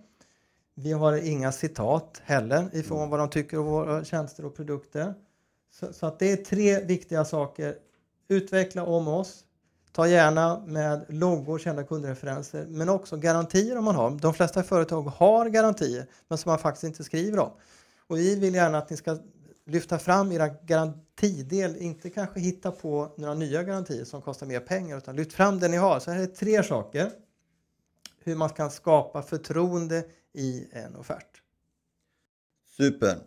Vi 0.75 0.93
har 0.93 1.17
inga 1.17 1.53
citat 1.53 2.23
heller 2.25 2.69
ifrån 2.73 2.99
mm. 2.99 3.11
vad 3.11 3.21
de 3.21 3.31
tycker 3.31 3.59
om 3.59 3.67
våra 3.67 4.05
tjänster 4.05 4.45
och 4.45 4.57
produkter. 4.57 5.15
Så, 5.71 5.93
så, 5.93 6.07
att 6.07 6.19
det 6.19 6.33
är 6.33 6.37
tre 6.37 6.85
viktiga 6.85 7.25
saker. 7.25 7.75
Utveckla 8.29 8.85
om 8.85 9.09
oss. 9.09 9.45
Ta 9.93 10.09
gärna 10.09 10.63
med 10.67 11.05
loggor, 11.09 11.59
kända 11.59 11.85
kundreferenser, 11.85 12.67
men 12.69 12.89
också 12.89 13.17
garantier 13.17 13.79
om 13.79 13.85
man 13.85 13.95
har. 13.95 14.11
De 14.11 14.35
flesta 14.35 14.63
företag 14.63 15.03
har 15.03 15.49
garantier, 15.49 16.07
men 16.29 16.39
som 16.39 16.51
man 16.51 16.59
faktiskt 16.59 16.85
inte 16.85 17.05
skriver 17.05 17.39
om. 17.39 17.51
Och 18.07 18.19
vi 18.19 18.37
vill 18.37 18.55
gärna 18.55 18.79
att 18.79 18.91
ni 18.91 18.97
ska 18.97 19.19
lyfta 19.69 19.99
fram 19.99 20.33
era 20.33 20.49
garantidel, 20.49 21.77
inte 21.77 22.11
kanske 22.11 22.41
hitta 22.41 22.71
på 22.71 23.15
några 23.17 23.35
nya 23.35 23.63
garantier 23.63 24.05
som 24.05 24.23
kostar 24.23 24.47
mer 24.47 24.61
pengar, 24.61 24.99
utan 24.99 25.17
lyft 25.17 25.33
fram 25.33 25.59
det 25.59 25.69
ni 25.69 25.77
har. 25.77 26.01
Så 26.01 26.11
här 26.11 26.23
är 26.23 26.27
tre 26.27 26.63
saker 26.63 27.11
hur 28.25 28.35
man 28.35 28.51
kan 28.51 28.71
skapa 28.71 29.23
förtroende 29.23 30.05
i 30.33 30.69
en 30.73 30.97
offert. 30.97 31.43
Super. 32.77 33.19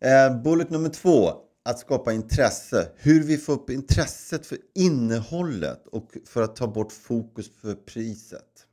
Eh, 0.00 0.42
bullet 0.42 0.70
nummer 0.70 0.88
två, 0.88 1.32
att 1.62 1.78
skapa 1.78 2.12
intresse. 2.12 2.88
Hur 2.96 3.22
vi 3.22 3.36
får 3.36 3.52
upp 3.52 3.70
intresset 3.70 4.46
för 4.46 4.58
innehållet 4.74 5.86
och 5.86 6.16
för 6.26 6.42
att 6.42 6.56
ta 6.56 6.66
bort 6.66 6.92
fokus 6.92 7.50
för 7.60 7.74
priset. 7.74 8.66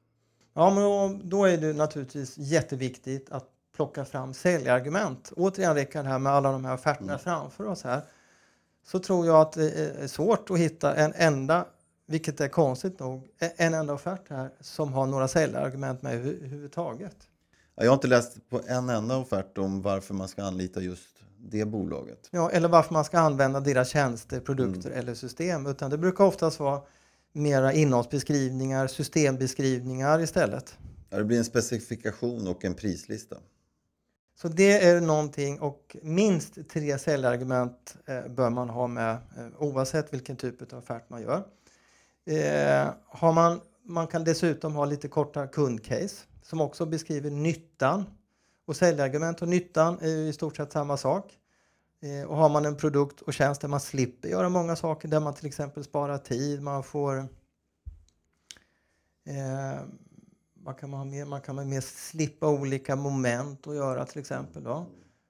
Ja, 0.54 0.74
men 0.74 0.84
då, 0.84 1.20
då 1.24 1.46
är 1.46 1.58
det 1.58 1.74
naturligtvis 1.74 2.38
jätteviktigt 2.38 3.32
att 3.32 3.50
plocka 3.82 4.06
fram 4.06 4.34
säljargument. 4.34 5.32
Återigen 5.36 5.76
Rickard, 5.76 6.06
här 6.06 6.20
med 6.20 6.34
alla 6.34 6.52
de 6.52 6.66
här 6.66 6.74
offerterna 6.74 7.14
mm. 7.14 7.20
framför 7.20 7.68
oss 7.68 7.84
här. 7.84 8.02
Så 8.86 9.00
tror 9.00 9.26
jag 9.26 9.42
att 9.42 9.52
det 9.54 9.72
är 10.04 10.08
svårt 10.08 10.50
att 10.50 10.58
hitta 10.58 10.96
en 10.96 11.14
enda, 11.16 11.66
vilket 12.08 12.42
är 12.42 12.48
konstigt 12.48 13.00
nog, 13.00 13.28
en 13.40 13.74
enda 13.74 13.94
offert 13.94 14.30
här 14.30 14.50
som 14.60 14.94
har 14.94 15.06
några 15.06 15.28
säljargument 15.28 16.02
med 16.02 16.16
överhuvudtaget. 16.16 17.16
Jag 17.76 17.88
har 17.88 17.94
inte 17.94 18.08
läst 18.08 18.50
på 18.50 18.62
en 18.68 18.90
enda 18.90 19.18
offert 19.18 19.58
om 19.58 19.82
varför 19.82 20.14
man 20.14 20.28
ska 20.28 20.44
anlita 20.44 20.82
just 20.82 21.10
det 21.38 21.66
bolaget. 21.66 22.28
Ja, 22.32 22.52
eller 22.52 22.70
varför 22.70 22.94
man 22.94 23.06
ska 23.06 23.20
använda 23.20 23.60
deras 23.60 23.90
tjänster, 23.90 24.40
produkter 24.40 24.90
mm. 24.90 25.00
eller 25.00 25.14
system. 25.14 25.68
Utan 25.68 25.90
det 25.90 25.98
brukar 25.98 26.24
oftast 26.24 26.60
vara 26.60 26.82
mera 27.34 27.74
innehållsbeskrivningar, 27.74 28.88
systembeskrivningar 28.88 30.22
istället. 30.22 30.78
Det 31.10 31.24
blir 31.24 31.38
en 31.38 31.46
specifikation 31.46 32.48
och 32.48 32.66
en 32.66 32.74
prislista. 32.74 33.36
Så 34.36 34.48
det 34.48 34.86
är 34.86 35.02
någonting 35.02 35.60
och 35.60 35.96
minst 36.02 36.70
tre 36.70 37.00
säljargument 37.00 37.96
eh, 38.06 38.28
bör 38.28 38.50
man 38.50 38.70
ha 38.70 38.88
med 38.88 39.12
eh, 39.12 39.48
oavsett 39.58 40.14
vilken 40.14 40.36
typ 40.36 40.74
av 40.74 40.80
affär 40.80 41.04
man 41.08 41.22
gör. 41.22 41.44
Eh, 42.26 42.94
har 43.06 43.34
man, 43.34 43.62
man 43.84 44.08
kan 44.08 44.24
dessutom 44.24 44.76
ha 44.76 44.86
lite 44.86 45.08
korta 45.08 45.48
kundcase 45.48 46.26
som 46.42 46.62
också 46.62 46.86
beskriver 46.86 47.30
nyttan. 47.30 48.06
Och 48.66 48.76
säljargument 48.76 49.42
och 49.42 49.48
nyttan 49.48 49.98
är 50.02 50.08
ju 50.08 50.28
i 50.28 50.34
stort 50.34 50.58
sett 50.58 50.72
samma 50.72 50.98
sak. 50.98 51.38
Och 52.28 52.38
har 52.38 52.50
man 52.50 52.66
en 52.66 52.78
produkt 52.78 53.22
och 53.22 53.34
tjänst 53.34 53.62
där 53.62 53.68
man 53.68 53.80
slipper 53.80 54.30
göra 54.30 54.50
många 54.50 54.76
saker, 54.76 55.08
där 55.08 55.20
man 55.20 55.34
till 55.34 55.46
exempel 55.46 55.84
sparar 55.84 56.18
tid, 56.18 56.62
man 56.62 56.84
får 56.84 57.18
eh, 59.26 59.82
vad 60.64 60.78
kan 60.78 60.90
man 60.90 61.00
ha 61.00 61.06
mer? 61.06 61.26
Man 61.26 61.42
kan 61.42 61.70
mer 61.70 61.82
slippa 61.82 62.48
olika 62.48 62.96
moment 62.96 63.68
att 63.68 63.76
göra 63.76 64.06
till 64.06 64.20
exempel. 64.20 64.64
Då. 64.64 64.86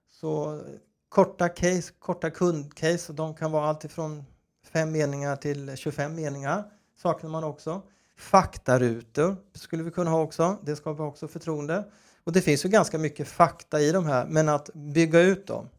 Så 0.10 0.62
korta 1.10 1.50
case, 1.50 1.94
korta 2.00 2.30
kundcase, 2.30 3.14
de 3.14 3.36
kan 3.36 3.52
vara 3.52 3.66
alltifrån 3.66 4.24
fem 4.64 4.92
meningar 4.92 5.36
till 5.36 5.78
25 5.78 6.16
meningar. 6.16 6.64
Saknar 6.98 7.30
man 7.30 7.44
också. 7.44 7.82
Faktarutor 8.18 9.36
skulle 9.54 9.84
vi 9.84 9.92
kunna 9.92 10.10
ha 10.10 10.22
också. 10.22 10.58
Det 10.62 10.76
skapar 10.76 11.04
också 11.04 11.28
förtroende. 11.28 11.86
Och 12.24 12.32
det 12.32 12.42
finns 12.42 12.66
ju 12.66 12.70
ganska 12.70 12.98
mycket 12.98 13.28
fakta 13.28 13.82
i 13.82 13.92
de 13.92 14.06
här, 14.06 14.26
men 14.26 14.50
att 14.50 14.70
bygga 14.74 15.20
ut 15.20 15.48
dem 15.48 15.70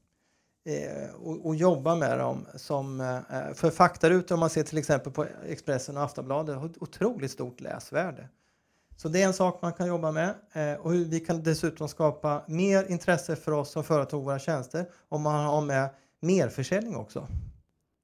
eh, 0.64 1.14
och, 1.14 1.47
och, 1.47 1.56
jobba 1.56 1.94
med 1.94 2.18
dem 2.18 2.47
som... 2.54 3.00
Eh, 3.00 3.54
för 3.54 3.71
faktarutor, 3.71 4.35
om 4.35 4.40
man 4.40 4.50
ser 4.50 4.62
till 4.62 4.78
exempel 4.78 5.12
på 5.12 5.26
Expressen 5.47 5.97
och 5.97 6.02
Aftonbladet, 6.02 6.56
har 6.56 6.66
ett 6.66 6.82
otroligt 6.82 7.30
stort 7.30 7.61
läsvärde. 7.61 8.28
Så 9.02 9.09
det 9.09 9.23
är 9.23 9.26
en 9.26 9.35
sak 9.35 9.62
man 9.62 9.73
kan 9.73 9.87
jobba 9.87 10.12
med. 10.12 10.35
Eh, 10.52 10.80
och 10.80 10.94
vi 10.94 11.21
kan 11.21 11.42
dessutom 11.42 11.88
skapa 11.88 12.44
mer 12.47 12.90
intresse 12.90 13.37
för 13.37 13.52
oss 13.52 13.71
som 13.71 13.85
företag 13.85 14.25
våra 14.25 14.38
tjänster 14.38 14.87
om 15.09 15.23
man 15.23 15.44
har 15.44 15.61
med 15.61 15.90
merförsäljning 16.21 16.97
också. 16.97 17.28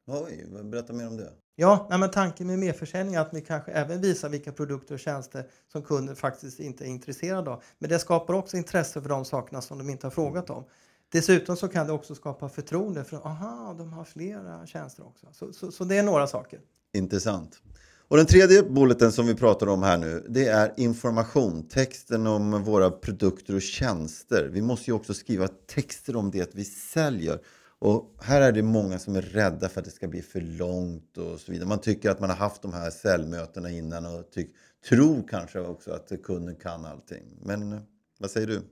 Oj, 0.07 0.47
berätta 0.62 0.93
mer 0.93 1.07
om 1.07 1.17
det. 1.17 1.33
Ja, 1.57 1.87
nej, 1.90 1.99
men 1.99 2.11
tanken 2.11 2.47
med 2.47 2.59
merförsäljning 2.59 3.14
är 3.14 3.21
att 3.21 3.35
vi 3.35 3.40
kanske 3.40 3.73
även 3.73 4.00
visar 4.00 4.28
vilka 4.28 4.52
produkter 4.52 4.95
och 4.95 5.00
tjänster 5.00 5.45
som 5.73 5.83
kunden 5.83 6.17
faktiskt 6.17 6.61
inte 6.61 6.85
är 6.85 6.88
intresserad 6.88 7.49
av. 7.49 7.62
Men 7.78 7.90
det 7.90 7.99
skapar 7.99 8.35
också 8.35 8.57
intresse 8.57 9.02
för 9.02 9.09
de 9.09 9.25
sakerna 9.25 9.61
som 9.61 9.78
de 9.78 9.90
inte 9.90 10.07
har 10.07 10.11
frågat 10.11 10.50
om. 10.50 10.64
Dessutom 11.09 11.57
så 11.57 11.69
kan 11.69 11.87
det 11.87 11.93
också 11.93 12.14
skapa 12.14 12.49
förtroende 12.49 13.05
för 13.05 13.17
aha, 13.17 13.75
de 13.78 13.93
har 13.93 14.05
flera 14.05 14.67
tjänster 14.67 15.07
också. 15.07 15.26
Så, 15.33 15.52
så, 15.52 15.73
så 15.73 15.85
det 15.85 15.97
är 15.97 16.02
några 16.02 16.26
saker. 16.26 16.61
Intressant. 16.93 17.62
Och 18.09 18.17
den 18.17 18.27
tredje 18.27 18.62
bulleten 18.62 19.12
som 19.12 19.27
vi 19.27 19.35
pratar 19.35 19.67
om 19.67 19.83
här 19.83 19.97
nu, 19.99 20.27
det 20.29 20.49
är 20.49 20.75
information. 20.77 21.69
Texten 21.69 22.27
om 22.27 22.65
våra 22.65 22.91
produkter 22.91 23.55
och 23.55 23.62
tjänster. 23.62 24.49
Vi 24.53 24.62
måste 24.62 24.91
ju 24.91 24.95
också 24.95 25.15
skriva 25.15 25.49
texter 25.49 26.17
om 26.17 26.31
det 26.31 26.55
vi 26.55 26.65
säljer. 26.65 27.41
Och 27.79 28.15
här 28.21 28.41
är 28.41 28.53
det 28.53 28.62
många 28.62 28.99
som 28.99 29.17
är 29.17 29.23
rädda 29.23 29.69
för 29.69 29.81
att 29.81 29.85
det 29.85 29.91
ska 29.91 30.09
bli 30.09 30.23
för 30.23 30.41
långt 30.41 31.19
och 31.19 31.41
så 31.41 31.53
vidare. 31.53 31.69
Man 31.69 31.81
tycker 31.81 32.11
att 32.11 32.21
man 32.21 32.31
har 32.31 32.37
haft 32.37 32.62
de 32.62 32.73
här 32.73 32.91
säljmötena 32.91 33.71
innan 33.71 34.07
och 34.07 34.31
tyck, 34.31 34.50
tror 34.88 35.29
kanske 35.29 35.61
också 35.61 35.93
att 35.93 36.12
kunden 36.23 36.57
kan 36.57 36.85
allting. 36.85 37.25
Men 37.43 37.73
eh, 37.73 37.81
vad 38.19 38.31
säger 38.31 38.47
du? 38.47 38.62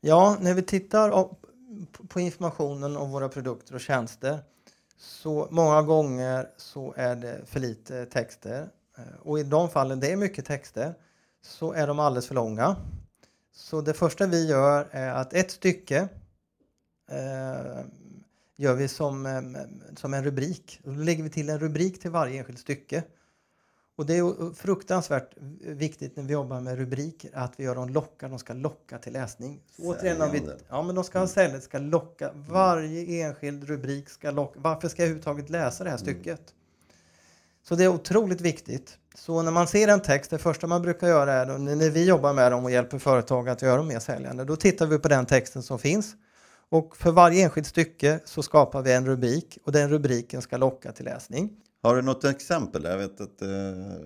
Ja, 0.00 0.36
när 0.40 0.54
vi 0.54 0.62
tittar 0.62 1.28
på 2.08 2.20
informationen 2.20 2.96
om 2.96 3.10
våra 3.10 3.28
produkter 3.28 3.74
och 3.74 3.80
tjänster 3.80 4.38
så 4.96 5.48
många 5.50 5.82
gånger 5.82 6.48
så 6.56 6.94
är 6.96 7.16
det 7.16 7.40
för 7.46 7.60
lite 7.60 8.06
texter. 8.06 8.68
Eh, 8.98 9.20
och 9.22 9.38
i 9.38 9.42
de 9.42 9.70
fallen 9.70 10.00
det 10.00 10.12
är 10.12 10.16
mycket 10.16 10.44
texter 10.44 10.94
så 11.42 11.72
är 11.72 11.86
de 11.86 11.98
alldeles 11.98 12.26
för 12.26 12.34
långa. 12.34 12.76
Så 13.52 13.80
det 13.80 13.94
första 13.94 14.26
vi 14.26 14.46
gör 14.46 14.88
är 14.90 15.12
att 15.12 15.32
ett 15.32 15.50
stycke 15.50 16.08
eh, 17.10 17.80
gör 18.56 18.74
vi 18.74 18.88
som, 18.88 19.26
eh, 19.26 19.42
som 19.96 20.14
en 20.14 20.24
rubrik. 20.24 20.80
Då 20.84 20.90
lägger 20.90 21.22
vi 21.22 21.30
till 21.30 21.50
en 21.50 21.58
rubrik 21.58 22.00
till 22.00 22.10
varje 22.10 22.38
enskilt 22.38 22.58
stycke. 22.58 23.02
Och 23.96 24.06
det 24.06 24.16
är 24.18 24.54
fruktansvärt 24.54 25.34
viktigt 25.60 26.16
när 26.16 26.24
vi 26.24 26.32
jobbar 26.32 26.60
med 26.60 26.78
rubriker 26.78 27.30
att 27.34 27.52
vi 27.56 27.64
gör 27.64 27.74
dem 27.74 27.88
locka, 27.88 28.28
de 28.28 28.38
ska 28.38 28.52
locka 28.52 28.98
till 28.98 29.12
läsning. 29.12 29.60
återigen, 29.78 30.32
vi, 30.32 30.42
ja, 30.68 30.82
men 30.82 30.94
de 30.94 31.04
ska 31.04 31.18
ha 31.18 31.26
säljet, 31.26 31.62
ska 31.62 31.78
locka. 31.78 32.30
Varje 32.34 33.26
enskild 33.26 33.64
rubrik 33.64 34.08
ska 34.08 34.30
locka. 34.30 34.60
Varför 34.60 34.88
ska 34.88 35.02
jag 35.02 35.06
överhuvudtaget 35.06 35.50
läsa 35.50 35.84
det 35.84 35.90
här 35.90 35.98
mm. 35.98 36.14
stycket? 36.14 36.40
Så 37.62 37.74
det 37.74 37.84
är 37.84 37.88
otroligt 37.88 38.40
viktigt. 38.40 38.98
Så 39.14 39.42
när 39.42 39.50
man 39.50 39.66
ser 39.66 39.88
en 39.88 40.00
text, 40.00 40.30
det 40.30 40.38
första 40.38 40.66
man 40.66 40.82
brukar 40.82 41.08
göra 41.08 41.32
är 41.32 41.46
då, 41.46 41.52
när 41.52 41.90
vi 41.90 42.04
jobbar 42.04 42.32
med 42.32 42.52
dem 42.52 42.64
och 42.64 42.70
hjälper 42.70 42.98
företag 42.98 43.48
att 43.48 43.62
göra 43.62 43.76
dem 43.76 43.88
mer 43.88 43.98
säljande, 43.98 44.44
då 44.44 44.56
tittar 44.56 44.86
vi 44.86 44.98
på 44.98 45.08
den 45.08 45.26
texten 45.26 45.62
som 45.62 45.78
finns. 45.78 46.16
Och 46.68 46.96
för 46.96 47.10
varje 47.10 47.44
enskilt 47.44 47.66
stycke 47.66 48.20
så 48.24 48.42
skapar 48.42 48.82
vi 48.82 48.92
en 48.92 49.06
rubrik 49.06 49.58
och 49.64 49.72
den 49.72 49.88
rubriken 49.88 50.42
ska 50.42 50.56
locka 50.56 50.92
till 50.92 51.04
läsning. 51.04 51.50
Har 51.84 51.96
du 51.96 52.02
något 52.02 52.24
exempel? 52.24 52.84
Jag 52.84 52.98
vet 52.98 53.20
att 53.20 53.42
eh, 53.42 53.48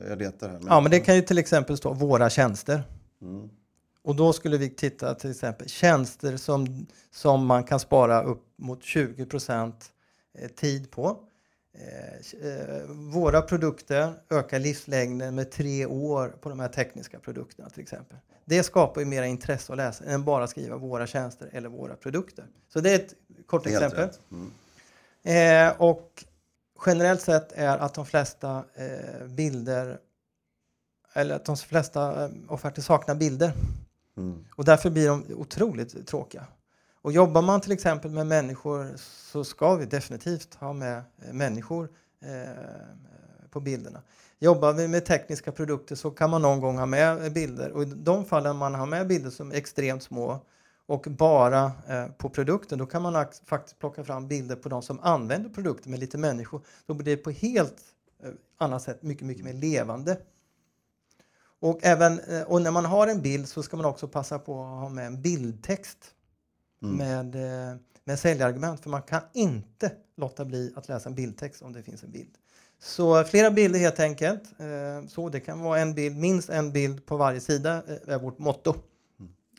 jag 0.08 0.18
letar 0.18 0.48
här. 0.48 0.58
Men... 0.58 0.66
Ja, 0.68 0.80
men 0.80 0.90
det 0.90 1.00
kan 1.00 1.16
ju 1.16 1.22
till 1.22 1.38
exempel 1.38 1.76
stå 1.76 1.92
våra 1.92 2.30
tjänster. 2.30 2.82
Mm. 3.22 3.48
Och 4.02 4.16
då 4.16 4.32
skulle 4.32 4.58
vi 4.58 4.70
titta 4.70 5.14
till 5.14 5.30
exempel 5.30 5.68
tjänster 5.68 6.36
som, 6.36 6.86
som 7.10 7.46
man 7.46 7.64
kan 7.64 7.80
spara 7.80 8.22
upp 8.22 8.42
mot 8.56 8.82
20 8.82 9.26
eh, 10.38 10.48
tid 10.48 10.90
på. 10.90 11.16
Eh, 11.74 12.48
eh, 12.50 12.86
våra 13.12 13.42
produkter 13.42 14.12
ökar 14.30 14.58
livslängden 14.58 15.34
med 15.34 15.50
tre 15.50 15.86
år 15.86 16.28
på 16.28 16.48
de 16.48 16.60
här 16.60 16.68
tekniska 16.68 17.18
produkterna 17.18 17.70
till 17.70 17.82
exempel. 17.82 18.18
Det 18.44 18.62
skapar 18.62 19.00
ju 19.00 19.06
mera 19.06 19.26
intresse 19.26 19.72
att 19.72 19.76
läsa 19.76 20.04
än 20.04 20.24
bara 20.24 20.46
skriva 20.46 20.76
våra 20.76 21.06
tjänster 21.06 21.50
eller 21.52 21.68
våra 21.68 21.94
produkter. 21.94 22.44
Så 22.72 22.80
det 22.80 22.90
är 22.90 22.94
ett 22.94 23.14
kort 23.46 23.66
Helt 23.66 23.84
exempel. 23.84 24.08
Mm. 24.30 24.50
Eh, 25.22 25.80
och 25.80 26.24
generellt 26.86 27.20
sett 27.20 27.52
är 27.52 27.78
att 27.78 27.94
de 27.94 28.06
flesta 28.06 28.64
eh, 28.74 29.26
bilder 29.26 29.98
eller 31.12 31.34
att 31.34 31.44
de 31.44 31.56
flesta 31.56 32.24
eh, 32.24 32.30
offerter 32.48 32.82
saknar 32.82 33.14
bilder. 33.14 33.52
Mm. 34.16 34.44
Och 34.54 34.64
därför 34.64 34.90
blir 34.90 35.08
de 35.08 35.24
otroligt 35.34 36.06
tråkiga. 36.06 36.46
Och 37.02 37.12
jobbar 37.12 37.42
man 37.42 37.60
till 37.60 37.72
exempel 37.72 38.10
med 38.10 38.26
människor 38.26 38.92
så 39.32 39.44
ska 39.44 39.74
vi 39.74 39.86
definitivt 39.86 40.54
ha 40.54 40.72
med 40.72 40.96
eh, 40.96 41.32
människor 41.32 41.88
eh, 42.20 43.50
på 43.50 43.60
bilderna. 43.60 44.02
Jobbar 44.38 44.72
vi 44.72 44.88
med 44.88 45.04
tekniska 45.04 45.52
produkter 45.52 45.94
så 45.94 46.10
kan 46.10 46.30
man 46.30 46.42
någon 46.42 46.60
gång 46.60 46.78
ha 46.78 46.86
med 46.86 47.32
bilder 47.32 47.70
och 47.70 47.82
i 47.82 47.86
de 47.86 48.24
fallen 48.24 48.56
man 48.56 48.74
har 48.74 48.86
med 48.86 49.06
bilder 49.06 49.30
som 49.30 49.52
är 49.52 49.56
extremt 49.56 50.02
små 50.02 50.40
och 50.88 51.06
bara 51.10 51.72
eh, 51.88 52.06
på 52.06 52.30
produkten, 52.30 52.78
då 52.78 52.86
kan 52.86 53.02
man 53.02 53.26
faktiskt 53.44 53.78
plocka 53.78 54.04
fram 54.04 54.28
bilder 54.28 54.56
på 54.56 54.68
de 54.68 54.82
som 54.82 55.00
använder 55.00 55.50
produkten 55.50 55.90
med 55.90 56.00
lite 56.00 56.18
människor. 56.18 56.60
Då 56.86 56.94
blir 56.94 57.16
det 57.16 57.22
på 57.22 57.30
helt 57.30 57.76
eh, 58.22 58.30
annat 58.58 58.82
sätt 58.82 59.02
mycket, 59.02 59.26
mycket 59.26 59.44
mer 59.44 59.52
levande. 59.52 60.18
Och, 61.60 61.78
även, 61.82 62.20
eh, 62.20 62.42
och 62.42 62.62
när 62.62 62.70
man 62.70 62.84
har 62.84 63.06
en 63.06 63.22
bild 63.22 63.48
så 63.48 63.62
ska 63.62 63.76
man 63.76 63.86
också 63.86 64.08
passa 64.08 64.38
på 64.38 64.62
att 64.62 64.80
ha 64.80 64.88
med 64.88 65.06
en 65.06 65.22
bildtext 65.22 65.98
mm. 66.82 66.96
med, 66.96 67.34
eh, 67.34 67.76
med 68.04 68.18
säljargument, 68.18 68.80
för 68.80 68.90
man 68.90 69.02
kan 69.02 69.20
inte 69.32 69.92
låta 70.16 70.44
bli 70.44 70.72
att 70.76 70.88
läsa 70.88 71.08
en 71.08 71.14
bildtext 71.14 71.62
om 71.62 71.72
det 71.72 71.82
finns 71.82 72.02
en 72.02 72.10
bild. 72.10 72.34
Så 72.78 73.24
flera 73.24 73.50
bilder 73.50 73.80
helt 73.80 74.00
enkelt. 74.00 74.42
Eh, 74.58 75.08
så 75.08 75.28
det 75.28 75.40
kan 75.40 75.60
vara 75.60 75.80
en 75.80 75.94
bild, 75.94 76.16
minst 76.16 76.50
en 76.50 76.72
bild 76.72 77.06
på 77.06 77.16
varje 77.16 77.40
sida 77.40 77.82
eh, 77.88 78.14
är 78.14 78.18
vårt 78.18 78.38
motto. 78.38 78.74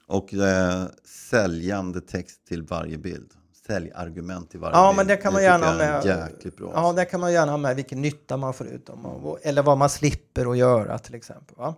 Och 0.09 0.33
eh, 0.33 0.85
säljande 1.05 2.01
text 2.01 2.47
till 2.47 2.63
varje 2.63 2.97
bild. 2.97 3.31
Säljargument 3.67 4.51
till 4.51 4.59
varje 4.59 4.77
ja, 4.77 4.89
bild. 4.89 4.97
Men 4.97 5.07
det 5.07 5.17
kan 5.17 5.33
man 5.33 5.43
gärna 5.43 5.65
ha 5.65 5.77
med. 5.77 6.05
Jäkligt 6.05 6.57
bra. 6.57 6.71
Ja, 6.73 6.93
det 6.93 7.05
kan 7.05 7.19
man 7.19 7.33
gärna 7.33 7.51
ha 7.51 7.57
med 7.57 7.75
vilken 7.75 8.01
nytta 8.01 8.37
man 8.37 8.53
får 8.53 8.67
ut 8.67 8.85
dem 8.85 9.37
eller 9.41 9.63
vad 9.63 9.77
man 9.77 9.89
slipper 9.89 10.51
att 10.51 10.57
göra 10.57 10.99
till 10.99 11.15
exempel. 11.15 11.55
Va? 11.57 11.75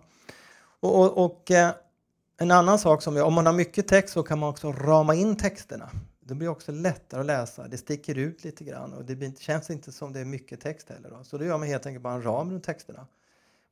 Och, 0.80 1.00
och, 1.00 1.24
och 1.24 1.50
eh, 1.50 1.70
en 2.40 2.50
annan 2.50 2.78
sak 2.78 3.02
som 3.02 3.16
är, 3.16 3.22
om 3.22 3.34
man 3.34 3.46
har 3.46 3.52
mycket 3.52 3.88
text 3.88 4.14
så 4.14 4.22
kan 4.22 4.38
man 4.38 4.48
också 4.48 4.72
rama 4.72 5.14
in 5.14 5.36
texterna. 5.36 5.90
Det 6.20 6.34
blir 6.34 6.48
också 6.48 6.72
lättare 6.72 7.20
att 7.20 7.26
läsa. 7.26 7.68
Det 7.68 7.76
sticker 7.76 8.18
ut 8.18 8.44
lite 8.44 8.64
grann 8.64 8.92
och 8.92 9.04
det 9.04 9.40
känns 9.40 9.70
inte 9.70 9.92
som 9.92 10.12
det 10.12 10.20
är 10.20 10.24
mycket 10.24 10.60
text 10.60 10.88
heller. 10.88 11.10
Då. 11.10 11.24
Så 11.24 11.38
då 11.38 11.44
gör 11.44 11.58
man 11.58 11.68
helt 11.68 11.86
enkelt 11.86 12.02
bara 12.02 12.14
en 12.14 12.22
ram 12.22 12.50
runt 12.50 12.64
texterna. 12.64 13.06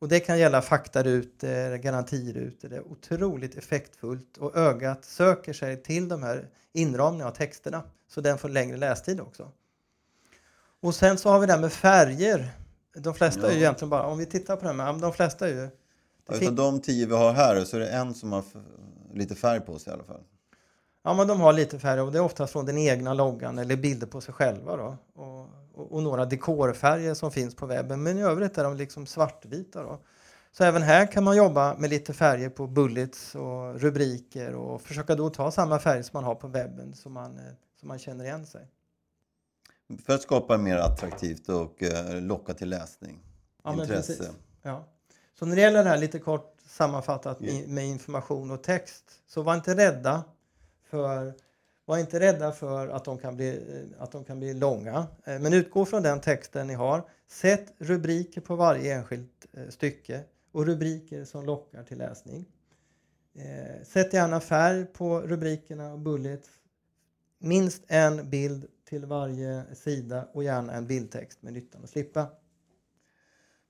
Och 0.00 0.08
det 0.08 0.20
kan 0.20 0.38
gälla 0.38 0.62
faktarutor, 0.62 1.76
garantirutor. 1.76 2.68
Det 2.68 2.76
är 2.76 2.92
otroligt 2.92 3.56
effektfullt 3.56 4.36
och 4.36 4.56
ögat 4.56 5.04
söker 5.04 5.52
sig 5.52 5.82
till 5.82 6.08
de 6.08 6.22
här 6.22 6.48
inramningarna 6.72 7.30
av 7.30 7.34
texterna 7.34 7.82
så 8.08 8.20
den 8.20 8.38
får 8.38 8.48
längre 8.48 8.76
lästid 8.76 9.20
också. 9.20 9.52
Och 10.80 10.94
sen 10.94 11.18
så 11.18 11.30
har 11.30 11.40
vi 11.40 11.46
det 11.46 11.52
här 11.52 11.60
med 11.60 11.72
färger. 11.72 12.50
De 12.94 13.14
flesta 13.14 13.40
ja. 13.42 13.48
är 13.48 13.52
ju 13.52 13.58
egentligen 13.58 13.90
bara, 13.90 14.06
om 14.06 14.18
vi 14.18 14.26
tittar 14.26 14.56
på 14.56 14.64
det 14.64 14.82
här, 14.82 14.98
de 14.98 15.12
flesta 15.12 15.48
är 15.48 15.52
ju... 15.52 15.68
Ja, 16.28 16.36
utav 16.36 16.54
de 16.54 16.80
tio 16.80 17.06
vi 17.06 17.14
har 17.14 17.32
här 17.32 17.64
så 17.64 17.76
är 17.76 17.80
det 17.80 17.88
en 17.88 18.14
som 18.14 18.32
har 18.32 18.44
lite 19.14 19.34
färg 19.34 19.60
på 19.60 19.78
sig 19.78 19.90
i 19.90 19.94
alla 19.94 20.04
fall. 20.04 20.22
Ja, 21.02 21.14
men 21.14 21.26
de 21.26 21.40
har 21.40 21.52
lite 21.52 21.78
färg 21.78 22.00
och 22.00 22.12
det 22.12 22.18
är 22.18 22.22
oftast 22.22 22.52
från 22.52 22.66
den 22.66 22.78
egna 22.78 23.14
loggan 23.14 23.58
eller 23.58 23.76
bilder 23.76 24.06
på 24.06 24.20
sig 24.20 24.34
själva. 24.34 24.76
Då. 24.76 24.96
Och, 25.14 25.48
och, 25.74 25.92
och 25.92 26.02
några 26.02 26.24
dekorfärger 26.24 27.14
som 27.14 27.30
finns 27.30 27.54
på 27.54 27.66
webben, 27.66 28.02
men 28.02 28.18
i 28.18 28.22
övrigt 28.22 28.58
är 28.58 28.64
de 28.64 28.76
liksom 28.76 29.06
svartvita. 29.06 29.82
Då. 29.82 30.00
Så 30.52 30.64
även 30.64 30.82
här 30.82 31.06
kan 31.06 31.24
man 31.24 31.36
jobba 31.36 31.76
med 31.78 31.90
lite 31.90 32.12
färger 32.12 32.50
på 32.50 32.66
bullets 32.66 33.34
och 33.34 33.80
rubriker 33.80 34.54
och 34.54 34.82
försöka 34.82 35.14
då 35.14 35.30
ta 35.30 35.50
samma 35.50 35.78
färg 35.78 36.02
som 36.02 36.10
man 36.12 36.24
har 36.24 36.34
på 36.34 36.48
webben 36.48 36.94
så 36.94 37.08
man, 37.08 37.38
eh, 37.38 37.52
så 37.80 37.86
man 37.86 37.98
känner 37.98 38.24
igen 38.24 38.46
sig. 38.46 38.68
För 40.06 40.14
att 40.14 40.22
skapa 40.22 40.58
mer 40.58 40.76
attraktivt 40.76 41.48
och 41.48 41.82
eh, 41.82 42.20
locka 42.20 42.54
till 42.54 42.68
läsning, 42.68 43.22
ja, 43.64 43.72
intresse. 43.72 44.30
Ja. 44.62 44.84
Så 45.38 45.46
när 45.46 45.56
det 45.56 45.62
gäller 45.62 45.84
det 45.84 45.90
här 45.90 45.98
lite 45.98 46.18
kort 46.18 46.56
sammanfattat 46.66 47.40
med 47.66 47.86
information 47.86 48.50
och 48.50 48.62
text, 48.62 49.04
så 49.26 49.42
var 49.42 49.54
inte 49.54 49.74
rädda 49.74 50.24
för 50.90 51.35
var 51.85 51.98
inte 51.98 52.20
rädda 52.20 52.53
för 52.53 52.88
att 52.88 53.05
de 53.05 53.18
kan 53.18 53.37
bli, 53.37 53.48
eh, 53.48 54.03
att 54.03 54.12
de 54.12 54.24
kan 54.24 54.38
bli 54.38 54.55
långa. 54.55 55.07
Eh, 55.24 55.38
men 55.38 55.53
utgå 55.53 55.85
från 55.85 56.03
den 56.03 56.20
texten 56.20 56.66
ni 56.66 56.74
har. 56.74 57.09
Sätt 57.29 57.74
rubriker 57.79 58.40
på 58.40 58.57
varje 58.57 58.94
enskilt 58.94 59.46
eh, 59.53 59.68
stycke 59.68 60.20
och 60.53 60.66
rubriker 60.66 61.24
som 61.24 61.46
lockar 61.46 61.83
till 61.83 61.98
läsning. 61.98 62.46
Sätt 63.83 64.12
gärna 64.12 64.40
färg 64.40 64.87
på 64.87 65.20
rubrikerna 65.20 65.92
och 65.92 65.98
bullets. 65.98 66.48
Minst 67.38 67.83
en 67.87 68.31
bild 68.31 68.66
till 68.88 69.07
varje 69.07 69.74
sida 69.74 70.29
och 70.33 70.44
gärna 70.44 70.72
en 70.72 70.87
bildtext 70.87 71.42
med 71.42 71.53
nyttan 71.53 71.85
att 71.85 71.90
slippa. 71.90 72.26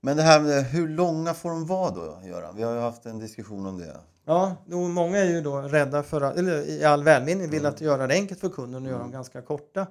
Men 0.01 0.17
det 0.17 0.23
här 0.23 0.41
med 0.41 0.65
hur 0.65 0.87
långa 0.87 1.33
får 1.33 1.49
de 1.49 1.65
vara 1.65 1.91
då, 1.91 2.21
Göran? 2.25 2.55
Vi 2.55 2.63
har 2.63 2.73
ju 2.73 2.79
haft 2.79 3.05
en 3.05 3.19
diskussion 3.19 3.65
om 3.65 3.77
det. 3.77 3.97
Ja, 4.25 4.55
många 4.67 5.17
är 5.17 5.25
ju 5.25 5.41
då 5.41 5.61
rädda 5.61 6.03
för 6.03 6.21
att, 6.21 6.37
eller 6.37 6.69
i 6.69 6.83
all 6.83 7.03
välmening 7.03 7.49
vill 7.49 7.59
mm. 7.59 7.73
att 7.73 7.81
göra 7.81 8.07
det 8.07 8.13
enkelt 8.13 8.39
för 8.39 8.49
kunden 8.49 8.83
och 8.83 8.89
göra 8.89 8.99
dem 8.99 9.07
mm. 9.07 9.13
ganska 9.13 9.41
korta. 9.41 9.87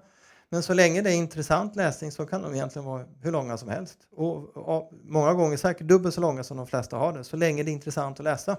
Men 0.48 0.62
så 0.62 0.74
länge 0.74 1.02
det 1.02 1.10
är 1.10 1.14
intressant 1.14 1.76
läsning 1.76 2.12
så 2.12 2.26
kan 2.26 2.42
de 2.42 2.54
egentligen 2.54 2.86
vara 2.86 3.04
hur 3.20 3.32
långa 3.32 3.56
som 3.56 3.68
helst. 3.68 3.98
Och, 4.16 4.56
och, 4.56 4.92
många 5.02 5.34
gånger 5.34 5.56
säkert 5.56 5.86
dubbelt 5.86 6.14
så 6.14 6.20
långa 6.20 6.44
som 6.44 6.56
de 6.56 6.66
flesta 6.66 6.96
har 6.96 7.12
det, 7.12 7.24
så 7.24 7.36
länge 7.36 7.62
det 7.62 7.70
är 7.70 7.72
intressant 7.72 8.20
att 8.20 8.24
läsa. 8.24 8.56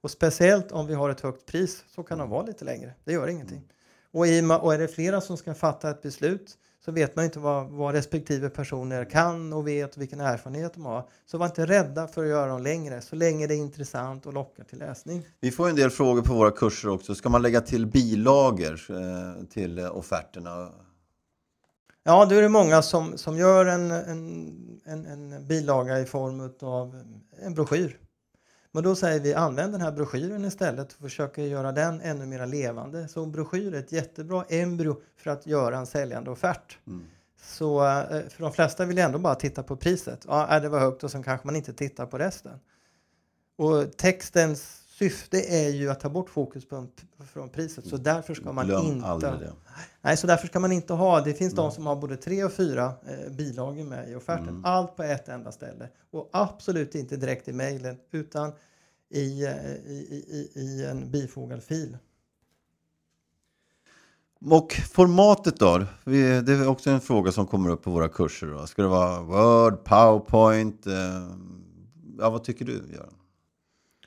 Och 0.00 0.10
speciellt 0.10 0.72
om 0.72 0.86
vi 0.86 0.94
har 0.94 1.10
ett 1.10 1.20
högt 1.20 1.46
pris 1.46 1.84
så 1.94 2.02
kan 2.02 2.18
de 2.18 2.30
vara 2.30 2.42
lite 2.42 2.64
längre. 2.64 2.94
Det 3.04 3.12
gör 3.12 3.28
ingenting. 3.28 3.56
Mm. 3.56 3.68
Och, 4.12 4.26
i, 4.26 4.42
och 4.62 4.74
är 4.74 4.78
det 4.78 4.88
flera 4.88 5.20
som 5.20 5.36
ska 5.36 5.54
fatta 5.54 5.90
ett 5.90 6.02
beslut 6.02 6.58
så 6.84 6.92
vet 6.92 7.16
man 7.16 7.24
inte 7.24 7.38
vad, 7.38 7.70
vad 7.70 7.94
respektive 7.94 8.50
personer 8.50 9.04
kan 9.04 9.52
och 9.52 9.68
vet 9.68 9.96
och 9.96 10.02
vilken 10.02 10.20
erfarenhet 10.20 10.74
de 10.74 10.84
har. 10.84 11.08
Så 11.26 11.38
var 11.38 11.46
inte 11.46 11.66
rädda 11.66 12.08
för 12.08 12.22
att 12.22 12.28
göra 12.28 12.46
dem 12.46 12.62
längre, 12.62 13.00
så 13.00 13.16
länge 13.16 13.46
det 13.46 13.54
är 13.54 13.58
intressant 13.58 14.26
och 14.26 14.32
lockar 14.32 14.64
till 14.64 14.78
läsning. 14.78 15.26
Vi 15.40 15.50
får 15.50 15.68
en 15.68 15.76
del 15.76 15.90
frågor 15.90 16.22
på 16.22 16.34
våra 16.34 16.50
kurser 16.50 16.88
också. 16.88 17.14
Ska 17.14 17.28
man 17.28 17.42
lägga 17.42 17.60
till 17.60 17.86
bilagor 17.86 18.80
eh, 18.90 19.44
till 19.44 19.80
offerterna? 19.80 20.68
Ja, 22.02 22.24
då 22.24 22.34
är 22.34 22.42
det 22.42 22.48
många 22.48 22.82
som, 22.82 23.18
som 23.18 23.38
gör 23.38 23.66
en, 23.66 23.90
en, 23.90 24.80
en, 24.84 25.06
en 25.06 25.46
bilaga 25.46 25.98
i 25.98 26.04
form 26.04 26.52
av 26.60 27.02
en 27.46 27.54
broschyr. 27.54 27.98
Men 28.74 28.84
då 28.84 28.94
säger 28.94 29.20
vi 29.20 29.34
använd 29.34 29.72
den 29.72 29.80
här 29.80 29.92
broschyren 29.92 30.44
istället 30.44 30.92
och 30.92 30.98
försöka 30.98 31.42
göra 31.42 31.72
den 31.72 32.00
ännu 32.00 32.26
mer 32.26 32.46
levande. 32.46 33.08
Så 33.08 33.22
en 33.22 33.32
broschyr 33.32 33.74
är 33.74 33.78
ett 33.78 33.92
jättebra 33.92 34.44
embryo 34.48 34.96
för 35.16 35.30
att 35.30 35.46
göra 35.46 35.78
en 35.78 35.86
säljande 35.86 36.30
offert. 36.30 36.78
Mm. 36.86 37.04
Så 37.42 37.86
eh, 37.86 38.28
för 38.28 38.42
de 38.42 38.52
flesta 38.52 38.84
vill 38.84 38.98
ändå 38.98 39.18
bara 39.18 39.34
titta 39.34 39.62
på 39.62 39.76
priset. 39.76 40.24
Ja, 40.28 40.60
det 40.60 40.68
var 40.68 40.80
högt 40.80 41.04
och 41.04 41.10
sen 41.10 41.22
kanske 41.22 41.46
man 41.46 41.56
inte 41.56 41.72
tittar 41.72 42.06
på 42.06 42.18
resten. 42.18 42.60
Och 43.56 43.96
textens 43.96 44.83
syfte 44.98 45.40
är 45.40 45.68
ju 45.68 45.90
att 45.90 46.00
ta 46.00 46.08
bort 46.08 46.30
fokus 46.30 46.68
på, 46.68 46.86
från 47.32 47.48
priset. 47.48 47.86
Så 47.86 47.96
därför 47.96 48.34
ska 48.34 48.52
man 48.52 48.66
Glöm 48.66 48.86
inte... 48.86 49.52
Nej, 50.00 50.16
så 50.16 50.26
därför 50.26 50.46
ska 50.46 50.60
man 50.60 50.72
inte 50.72 50.92
ha... 50.92 51.20
Det 51.20 51.34
finns 51.34 51.52
mm. 51.52 51.64
de 51.64 51.72
som 51.72 51.86
har 51.86 51.96
både 51.96 52.16
tre 52.16 52.44
och 52.44 52.52
fyra 52.52 52.84
eh, 53.06 53.32
bilagor 53.32 53.84
med 53.84 54.10
i 54.10 54.14
offerten. 54.14 54.48
Mm. 54.48 54.64
Allt 54.64 54.96
på 54.96 55.02
ett 55.02 55.28
enda 55.28 55.52
ställe. 55.52 55.88
Och 56.10 56.30
absolut 56.32 56.94
inte 56.94 57.16
direkt 57.16 57.48
i 57.48 57.52
mejlen 57.52 57.96
utan 58.10 58.52
i, 59.10 59.44
eh, 59.44 59.74
i, 59.74 60.24
i, 60.28 60.60
i 60.60 60.84
en 60.84 61.10
bifogad 61.10 61.62
fil. 61.62 61.96
Och 64.50 64.72
formatet 64.72 65.56
då? 65.56 65.86
Det 66.04 66.48
är 66.48 66.68
också 66.68 66.90
en 66.90 67.00
fråga 67.00 67.32
som 67.32 67.46
kommer 67.46 67.70
upp 67.70 67.82
på 67.82 67.90
våra 67.90 68.08
kurser. 68.08 68.46
Då. 68.46 68.66
Ska 68.66 68.82
det 68.82 68.88
vara 68.88 69.22
Word, 69.22 69.84
PowerPoint? 69.84 70.86
Eh, 70.86 70.92
ja, 72.18 72.30
vad 72.30 72.44
tycker 72.44 72.64
du, 72.64 72.72
Göran? 72.72 73.14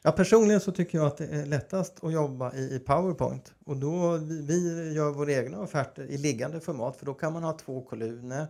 Ja, 0.01 0.12
personligen 0.12 0.62
så 0.62 0.71
tycker 0.71 0.97
jag 0.97 1.07
att 1.07 1.17
det 1.17 1.27
är 1.27 1.45
lättast 1.45 2.03
att 2.03 2.13
jobba 2.13 2.53
i, 2.53 2.75
i 2.75 2.79
PowerPoint. 2.79 3.53
Och 3.65 3.77
då 3.77 4.17
vi, 4.17 4.41
vi 4.41 4.93
gör 4.93 5.12
våra 5.12 5.31
egna 5.31 5.60
offerter 5.60 6.03
i 6.03 6.17
liggande 6.17 6.60
format 6.60 6.97
för 6.97 7.05
då 7.05 7.13
kan 7.13 7.33
man 7.33 7.43
ha 7.43 7.53
två 7.53 7.81
kolumner. 7.81 8.47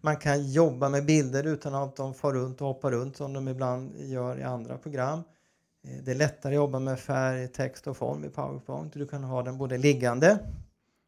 Man 0.00 0.16
kan 0.16 0.52
jobba 0.52 0.88
med 0.88 1.04
bilder 1.04 1.46
utan 1.46 1.74
att 1.74 1.96
de 1.96 2.14
far 2.14 2.32
runt 2.32 2.60
och 2.60 2.66
hoppar 2.66 2.90
runt 2.90 3.16
som 3.16 3.32
de 3.32 3.48
ibland 3.48 3.92
gör 3.96 4.38
i 4.38 4.42
andra 4.42 4.78
program. 4.78 5.22
Eh, 5.84 6.04
det 6.04 6.10
är 6.10 6.14
lättare 6.14 6.52
att 6.52 6.56
jobba 6.56 6.78
med 6.78 7.00
färg, 7.00 7.48
text 7.48 7.86
och 7.86 7.96
form 7.96 8.24
i 8.24 8.28
PowerPoint. 8.28 8.92
Du 8.92 9.06
kan 9.06 9.24
ha 9.24 9.42
den 9.42 9.58
både 9.58 9.78
liggande 9.78 10.38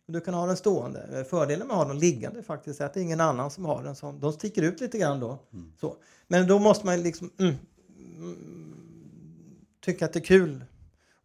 och 0.06 0.12
du 0.12 0.20
kan 0.20 0.34
ha 0.34 0.46
den 0.46 0.56
stående. 0.56 1.08
Eh, 1.12 1.24
fördelen 1.24 1.66
med 1.66 1.76
att 1.76 1.82
ha 1.82 1.88
den 1.88 1.98
liggande 1.98 2.42
faktiskt 2.42 2.80
är 2.80 2.86
att 2.86 2.94
det 2.94 3.00
är 3.00 3.04
ingen 3.04 3.20
annan 3.20 3.50
som 3.50 3.64
har 3.64 3.82
den. 3.82 3.96
Som, 3.96 4.20
de 4.20 4.32
sticker 4.32 4.62
ut 4.62 4.80
lite 4.80 4.98
grann 4.98 5.20
då. 5.20 5.38
Mm. 5.52 5.72
Så. 5.80 5.96
Men 6.28 6.46
då 6.46 6.58
måste 6.58 6.86
man 6.86 7.02
liksom 7.02 7.30
mm, 7.38 7.54
mm, 8.16 8.71
tycka 9.82 10.04
att 10.04 10.12
det 10.12 10.18
är 10.18 10.24
kul 10.24 10.64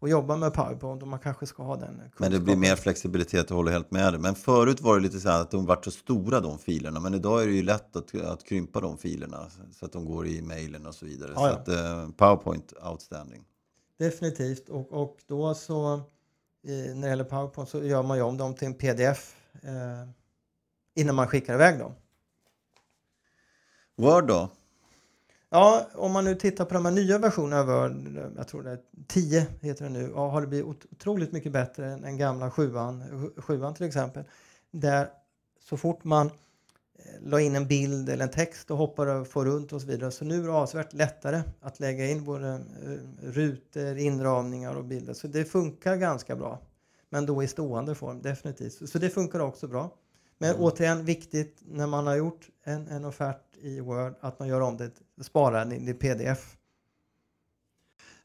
att 0.01 0.09
jobba 0.09 0.35
med 0.35 0.53
PowerPoint 0.53 1.01
och 1.01 1.07
man 1.07 1.19
kanske 1.19 1.45
ska 1.45 1.63
ha 1.63 1.75
den 1.75 1.87
kunskapen. 1.87 2.11
Men 2.17 2.31
det 2.31 2.39
blir 2.39 2.55
mer 2.55 2.75
flexibilitet, 2.75 3.51
och 3.51 3.57
håller 3.57 3.71
helt 3.71 3.91
med 3.91 4.13
dig. 4.13 4.21
Men 4.21 4.35
förut 4.35 4.81
var 4.81 4.95
det 4.95 5.01
lite 5.01 5.19
så 5.19 5.29
att 5.29 5.51
de 5.51 5.65
var 5.65 5.79
så 5.83 5.91
stora 5.91 6.39
de 6.39 6.59
filerna. 6.59 6.99
Men 6.99 7.13
idag 7.13 7.43
är 7.43 7.47
det 7.47 7.53
ju 7.53 7.63
lätt 7.63 7.95
att, 7.95 8.15
att 8.15 8.43
krympa 8.43 8.81
de 8.81 8.97
filerna 8.97 9.49
så 9.71 9.85
att 9.85 9.91
de 9.91 10.05
går 10.05 10.27
i 10.27 10.41
mejlen 10.41 10.85
och 10.85 10.95
så 10.95 11.05
vidare. 11.05 11.31
Ja, 11.35 11.39
så 11.39 11.45
att 11.45 11.67
eh, 11.67 12.09
PowerPoint, 12.09 12.73
outstanding. 12.91 13.43
Definitivt. 13.97 14.69
Och, 14.69 14.91
och 14.91 15.17
då 15.27 15.53
så 15.53 15.93
eh, 15.93 16.95
när 16.95 17.01
det 17.01 17.07
gäller 17.07 17.23
PowerPoint 17.23 17.69
så 17.69 17.83
gör 17.83 18.03
man 18.03 18.17
ju 18.17 18.23
om 18.23 18.37
dem 18.37 18.55
till 18.55 18.67
en 18.67 18.73
pdf 18.73 19.35
eh, 19.63 20.09
innan 20.95 21.15
man 21.15 21.27
skickar 21.27 21.53
iväg 21.53 21.79
dem. 21.79 21.91
Word 23.95 24.27
då? 24.27 24.49
Ja, 25.49 25.87
om 25.93 26.11
man 26.11 26.25
nu 26.25 26.35
tittar 26.35 26.65
på 26.65 26.73
de 26.73 26.85
här 26.85 26.91
nya 26.91 27.17
versionerna 27.17 27.59
av 27.59 27.67
Word, 27.67 28.33
jag 28.37 28.47
tror 28.47 28.63
det 28.63 28.71
är 28.71 28.79
10 29.07 29.47
heter 29.61 29.83
det 29.83 29.91
nu, 29.91 30.11
ja, 30.15 30.29
har 30.29 30.41
det 30.41 30.47
blivit 30.47 30.65
otroligt 30.65 31.31
mycket 31.31 31.51
bättre 31.51 31.87
än 31.87 32.01
den 32.01 32.17
gamla 32.17 32.51
sjuan, 32.51 33.31
sjuan 33.37 33.73
till 33.73 33.85
exempel. 33.85 34.23
Där 34.71 35.09
så 35.69 35.77
fort 35.77 36.03
man 36.03 36.27
eh, 36.27 36.31
la 37.21 37.41
in 37.41 37.55
en 37.55 37.67
bild 37.67 38.09
eller 38.09 38.23
en 38.23 38.31
text 38.31 38.71
och 38.71 38.77
hoppar 38.77 39.07
och 39.07 39.27
får 39.27 39.45
runt 39.45 39.73
och 39.73 39.81
så 39.81 39.87
vidare. 39.87 40.11
Så 40.11 40.25
nu 40.25 40.39
är 40.39 40.47
det 40.47 40.53
avsevärt 40.53 40.93
lättare 40.93 41.41
att 41.61 41.79
lägga 41.79 42.07
in 42.07 42.23
både 42.23 42.47
eh, 42.49 42.59
rutor, 43.21 43.97
inramningar 43.97 44.75
och 44.75 44.85
bilder. 44.85 45.13
Så 45.13 45.27
det 45.27 45.45
funkar 45.45 45.95
ganska 45.95 46.35
bra. 46.35 46.59
Men 47.09 47.25
då 47.25 47.43
i 47.43 47.47
stående 47.47 47.95
form, 47.95 48.21
definitivt. 48.21 48.89
Så 48.89 48.99
det 48.99 49.09
funkar 49.09 49.39
också 49.39 49.67
bra. 49.67 49.91
Men 50.37 50.49
mm. 50.49 50.61
återigen 50.61 51.05
viktigt 51.05 51.61
när 51.65 51.87
man 51.87 52.07
har 52.07 52.15
gjort 52.15 52.49
en, 52.63 52.87
en 52.87 53.05
offert 53.05 53.46
i 53.61 53.79
Word 53.79 54.13
att 54.21 54.39
man 54.39 54.47
gör 54.47 54.61
om 54.61 54.77
det, 54.77 54.91
sparar 55.23 55.65
den 55.65 55.89
i 55.89 55.93
pdf. 55.93 56.57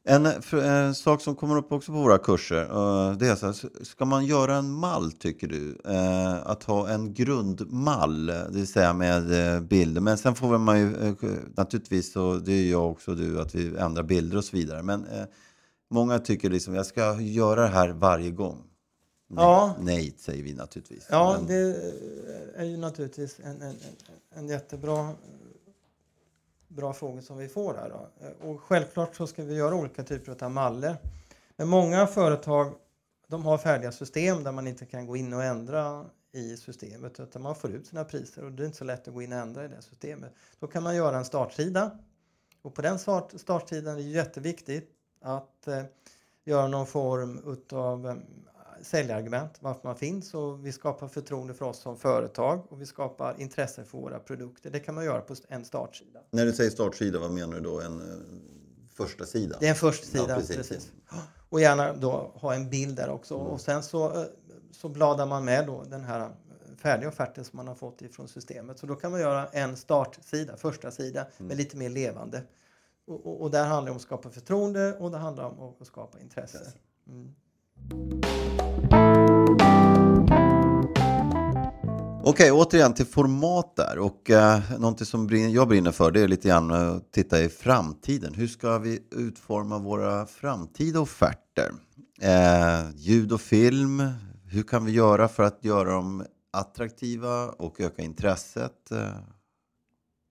En, 0.05 0.25
en, 0.25 0.87
eh, 0.87 0.93
sak 0.93 1.21
som 1.21 1.35
kommer 1.35 1.57
upp 1.57 1.71
också 1.71 1.91
på 1.91 1.97
våra 1.97 2.17
kurser, 2.17 2.61
eh, 2.61 3.17
det 3.17 3.27
är 3.27 3.35
så 3.35 3.45
här, 3.45 3.83
ska 3.83 4.05
man 4.05 4.25
göra 4.25 4.55
en 4.55 4.71
mall 4.71 5.11
tycker 5.11 5.47
du? 5.47 5.77
Eh, 5.85 6.47
att 6.47 6.63
ha 6.63 6.89
en 6.89 7.13
grundmall, 7.13 8.25
det 8.25 8.49
vill 8.51 8.67
säga 8.67 8.93
med 8.93 9.23
bilder. 9.67 10.01
Men 10.01 10.17
sen 10.17 10.35
får 10.35 10.57
man 10.57 10.79
ju 10.79 11.15
naturligtvis, 11.55 12.11
så, 12.11 12.35
det 12.35 12.53
är 12.53 12.71
jag 12.71 12.91
också 12.91 13.15
du, 13.15 13.41
att 13.41 13.55
vi 13.55 13.77
ändrar 13.77 14.03
bilder 14.03 14.37
och 14.37 14.43
så 14.43 14.57
vidare. 14.57 14.83
Men 14.83 15.05
många 15.91 16.19
tycker 16.19 16.49
liksom, 16.49 16.75
jag 16.75 16.85
ska 16.85 17.21
göra 17.21 17.61
det 17.61 17.67
här 17.67 17.89
varje 17.89 18.31
gång. 18.31 18.63
Nej, 19.27 19.45
ja. 19.45 19.75
nej 19.79 20.15
säger 20.17 20.43
vi 20.43 20.53
naturligtvis. 20.53 21.07
Ja, 21.09 21.35
Men... 21.37 21.47
det 21.47 21.93
är 22.55 22.63
ju 22.63 22.77
naturligtvis 22.77 23.39
en, 23.39 23.61
en, 23.61 23.75
en 24.29 24.47
jättebra 24.47 25.15
bra 26.67 26.93
fråga 26.93 27.21
som 27.21 27.37
vi 27.37 27.47
får 27.47 27.73
här. 27.73 27.89
Då. 27.89 28.09
Och 28.49 28.61
självklart 28.61 29.15
så 29.15 29.27
ska 29.27 29.43
vi 29.43 29.55
göra 29.55 29.75
olika 29.75 30.03
typer 30.03 30.43
av 30.43 30.51
mallar. 30.51 30.97
Men 31.55 31.67
många 31.67 32.07
företag 32.07 32.73
de 33.27 33.45
har 33.45 33.57
färdiga 33.57 33.91
system 33.91 34.43
där 34.43 34.51
man 34.51 34.67
inte 34.67 34.85
kan 34.85 35.05
gå 35.05 35.17
in 35.17 35.33
och 35.33 35.43
ändra 35.43 36.05
i 36.31 36.57
systemet 36.57 37.19
utan 37.19 37.41
man 37.41 37.55
får 37.55 37.71
ut 37.71 37.87
sina 37.87 38.03
priser 38.03 38.43
och 38.43 38.51
det 38.51 38.63
är 38.63 38.65
inte 38.65 38.77
så 38.77 38.83
lätt 38.83 39.07
att 39.07 39.13
gå 39.13 39.21
in 39.21 39.33
och 39.33 39.39
ändra 39.39 39.65
i 39.65 39.67
det 39.67 39.81
systemet. 39.81 40.33
Då 40.59 40.67
kan 40.67 40.83
man 40.83 40.95
göra 40.95 41.17
en 41.17 41.25
startsida 41.25 41.99
och 42.61 42.73
på 42.73 42.81
den 42.81 42.99
start, 42.99 43.33
startsidan 43.35 43.93
är 43.93 43.97
det 43.97 44.03
jätteviktigt 44.03 44.91
att 45.21 45.67
eh, 45.67 45.83
göra 46.43 46.67
någon 46.67 46.87
form 46.87 47.41
utav 47.45 48.07
eh, 48.07 48.15
säljargument, 48.83 49.57
varför 49.59 49.81
man 49.83 49.95
finns 49.95 50.33
och 50.33 50.65
vi 50.65 50.71
skapar 50.71 51.07
förtroende 51.07 51.53
för 51.53 51.65
oss 51.65 51.79
som 51.79 51.97
företag 51.97 52.65
och 52.69 52.81
vi 52.81 52.85
skapar 52.85 53.41
intresse 53.41 53.83
för 53.83 53.97
våra 53.97 54.19
produkter. 54.19 54.69
Det 54.69 54.79
kan 54.79 54.95
man 54.95 55.05
göra 55.05 55.21
på 55.21 55.35
en 55.47 55.65
startsida. 55.65 56.19
När 56.31 56.45
du 56.45 56.53
säger 56.53 56.69
startsida, 56.69 57.19
vad 57.19 57.31
menar 57.31 57.53
du 57.53 57.61
då? 57.61 57.81
En 57.81 58.01
uh, 58.01 58.17
första 58.93 59.25
sida? 59.25 59.57
Det 59.59 59.65
är 59.65 59.69
en 59.69 59.75
första 59.75 60.05
sida, 60.05 60.25
ja, 60.29 60.35
precis. 60.35 60.55
precis. 60.55 60.91
Och 61.49 61.61
gärna 61.61 61.93
då 61.93 62.31
ha 62.35 62.53
en 62.53 62.69
bild 62.69 62.95
där 62.95 63.09
också. 63.09 63.35
Mm. 63.35 63.47
Och 63.47 63.61
sen 63.61 63.83
så, 63.83 64.19
uh, 64.19 64.25
så 64.71 64.89
bladar 64.89 65.25
man 65.25 65.45
med 65.45 65.65
då 65.65 65.83
den 65.83 66.03
här 66.03 66.29
färdiga 66.77 67.09
offerten 67.09 67.45
som 67.45 67.57
man 67.57 67.67
har 67.67 67.75
fått 67.75 68.01
ifrån 68.01 68.27
systemet. 68.27 68.79
Så 68.79 68.85
då 68.85 68.95
kan 68.95 69.11
man 69.11 69.19
göra 69.19 69.47
en 69.47 69.77
startsida, 69.77 70.57
första 70.57 70.91
sida, 70.91 71.21
mm. 71.21 71.47
med 71.47 71.57
lite 71.57 71.77
mer 71.77 71.89
levande. 71.89 72.43
Och, 73.07 73.25
och, 73.25 73.41
och, 73.41 73.51
där 73.51 73.65
handlar 73.65 73.85
det 73.85 73.91
om 73.91 73.97
att 73.97 74.01
skapa 74.01 74.29
förtroende 74.29 74.93
och 74.93 75.11
det 75.11 75.17
handlar 75.17 75.45
om 75.45 75.73
att 75.79 75.87
skapa 75.87 76.19
intresse. 76.19 76.73
Mm. 77.07 77.35
Okej, 82.25 82.51
återigen 82.51 82.93
till 82.93 83.05
format 83.05 83.75
där. 83.75 83.99
Och 83.99 84.29
eh, 84.29 84.59
någonting 84.79 85.05
som 85.05 85.29
jag 85.29 85.67
brinner 85.67 85.91
för 85.91 86.11
det 86.11 86.21
är 86.21 86.27
lite 86.27 86.47
grann 86.47 86.71
att 86.71 87.11
titta 87.11 87.41
i 87.41 87.49
framtiden. 87.49 88.33
Hur 88.33 88.47
ska 88.47 88.77
vi 88.77 89.03
utforma 89.11 89.77
våra 89.77 90.25
framtida 90.25 90.99
offerter? 90.99 91.71
Eh, 92.21 92.89
ljud 92.95 93.31
och 93.31 93.41
film. 93.41 94.03
Hur 94.45 94.63
kan 94.63 94.85
vi 94.85 94.91
göra 94.91 95.27
för 95.27 95.43
att 95.43 95.63
göra 95.63 95.91
dem 95.91 96.25
attraktiva 96.51 97.49
och 97.49 97.81
öka 97.81 98.01
intresset? 98.01 98.91
Eh, 98.91 98.97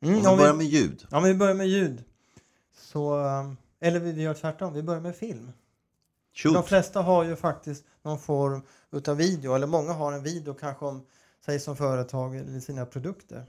mm, 0.05 0.27
om 0.27 0.33
vi 0.33 0.37
börjar 0.37 0.55
med 0.55 0.67
ljud. 0.67 1.07
Ja, 1.11 1.17
om 1.17 1.25
vi 1.25 1.35
börjar 1.35 1.55
med 1.55 1.69
ljud. 1.69 2.05
Så, 2.77 3.27
eh, 3.27 3.53
eller 3.81 4.01
vi 4.01 4.23
gör 4.23 4.35
tvärtom, 4.35 4.75
vi 4.75 4.83
börjar 4.83 5.01
med 5.01 5.17
film. 5.17 5.53
Shoot. 6.35 6.55
De 6.55 6.65
flesta 6.65 7.03
har 7.03 7.25
ju 7.25 7.37
faktiskt 7.37 7.85
någon 8.03 8.19
form 8.19 8.63
utav 8.93 9.17
video, 9.17 9.55
eller 9.55 9.67
många 9.67 9.93
har 9.93 10.13
en 10.13 10.23
video 10.23 10.55
kanske 10.55 10.85
om 10.85 11.03
sig 11.45 11.61
som 11.61 11.77
företag 11.77 12.37
eller 12.37 12.61
sina 12.61 12.87
produkter. 12.87 13.45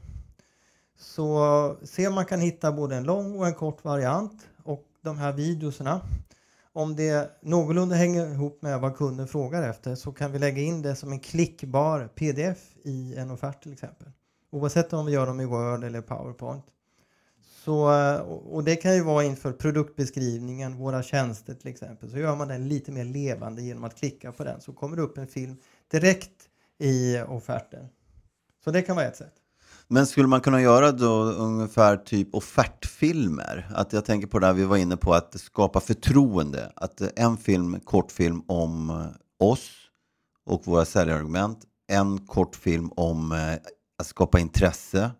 Så 0.98 1.78
se 1.84 2.08
om 2.08 2.16
man 2.16 2.26
kan 2.26 2.40
hitta 2.40 2.72
både 2.72 2.96
en 2.96 3.04
lång 3.04 3.40
och 3.40 3.48
en 3.48 3.54
kort 3.54 3.84
variant 3.84 4.48
och 4.64 4.86
de 5.02 5.18
här 5.18 5.34
videorna. 5.34 6.02
Om 6.74 6.96
det 6.96 7.40
någorlunda 7.42 7.96
hänger 7.96 8.32
ihop 8.32 8.62
med 8.62 8.80
vad 8.80 8.98
kunden 8.98 9.28
frågar 9.28 9.70
efter 9.70 9.96
så 9.96 10.12
kan 10.12 10.32
vi 10.32 10.40
lägga 10.40 10.62
in 10.62 10.82
det 10.82 10.96
som 10.96 11.12
en 11.12 11.20
klickbar 11.20 12.08
pdf 12.08 12.76
i 12.84 13.16
en 13.16 13.32
offert 13.32 13.64
till 13.64 13.74
exempel. 13.74 14.08
Oavsett 14.52 14.94
om 14.94 15.06
vi 15.06 15.12
gör 15.12 15.26
dem 15.26 15.42
i 15.42 15.46
Word 15.46 15.84
eller 15.84 16.02
PowerPoint. 16.02 16.66
Så, 17.66 17.86
och 18.28 18.64
det 18.64 18.76
kan 18.76 18.96
ju 18.96 19.04
vara 19.04 19.24
inför 19.24 19.52
produktbeskrivningen, 19.52 20.78
våra 20.78 21.04
tjänster 21.04 21.54
till 21.54 21.68
exempel. 21.68 22.12
Så 22.12 22.18
gör 22.18 22.36
man 22.36 22.48
den 22.48 22.68
lite 22.68 22.92
mer 22.92 23.06
levande 23.06 23.62
genom 23.62 23.84
att 23.84 23.96
klicka 23.96 24.32
på 24.32 24.44
den 24.44 24.62
så 24.62 24.74
kommer 24.74 24.96
det 24.96 25.02
upp 25.02 25.18
en 25.18 25.28
film 25.28 25.58
direkt 25.92 26.50
i 26.84 27.24
offerten. 27.28 27.88
Så 28.64 28.72
det 28.72 28.82
kan 28.82 28.96
vara 28.96 29.06
ett 29.06 29.16
sätt. 29.16 29.34
Men 29.88 30.08
skulle 30.08 30.28
man 30.28 30.42
kunna 30.42 30.62
göra 30.62 30.92
då 30.92 31.24
ungefär 31.24 31.98
typ 31.98 32.36
offertfilmer? 32.36 33.68
Att 33.76 33.94
jag 33.94 34.06
tänker 34.06 34.28
på 34.28 34.40
det 34.40 34.46
här 34.46 34.54
vi 34.54 34.66
var 34.66 34.78
inne 34.78 34.98
på, 34.98 35.14
att 35.14 35.40
skapa 35.40 35.80
förtroende. 35.80 36.72
Att 36.76 37.02
en 37.16 37.38
film, 37.38 37.80
kortfilm 37.80 38.44
om 38.48 39.08
oss 39.40 39.72
och 40.46 40.68
våra 40.68 40.86
säljargument. 40.86 41.60
En 41.88 42.28
kortfilm 42.28 42.92
om 42.96 43.32
eh, 43.32 43.54
att 43.98 44.08
skapa 44.08 44.40
intresse. 44.40 45.12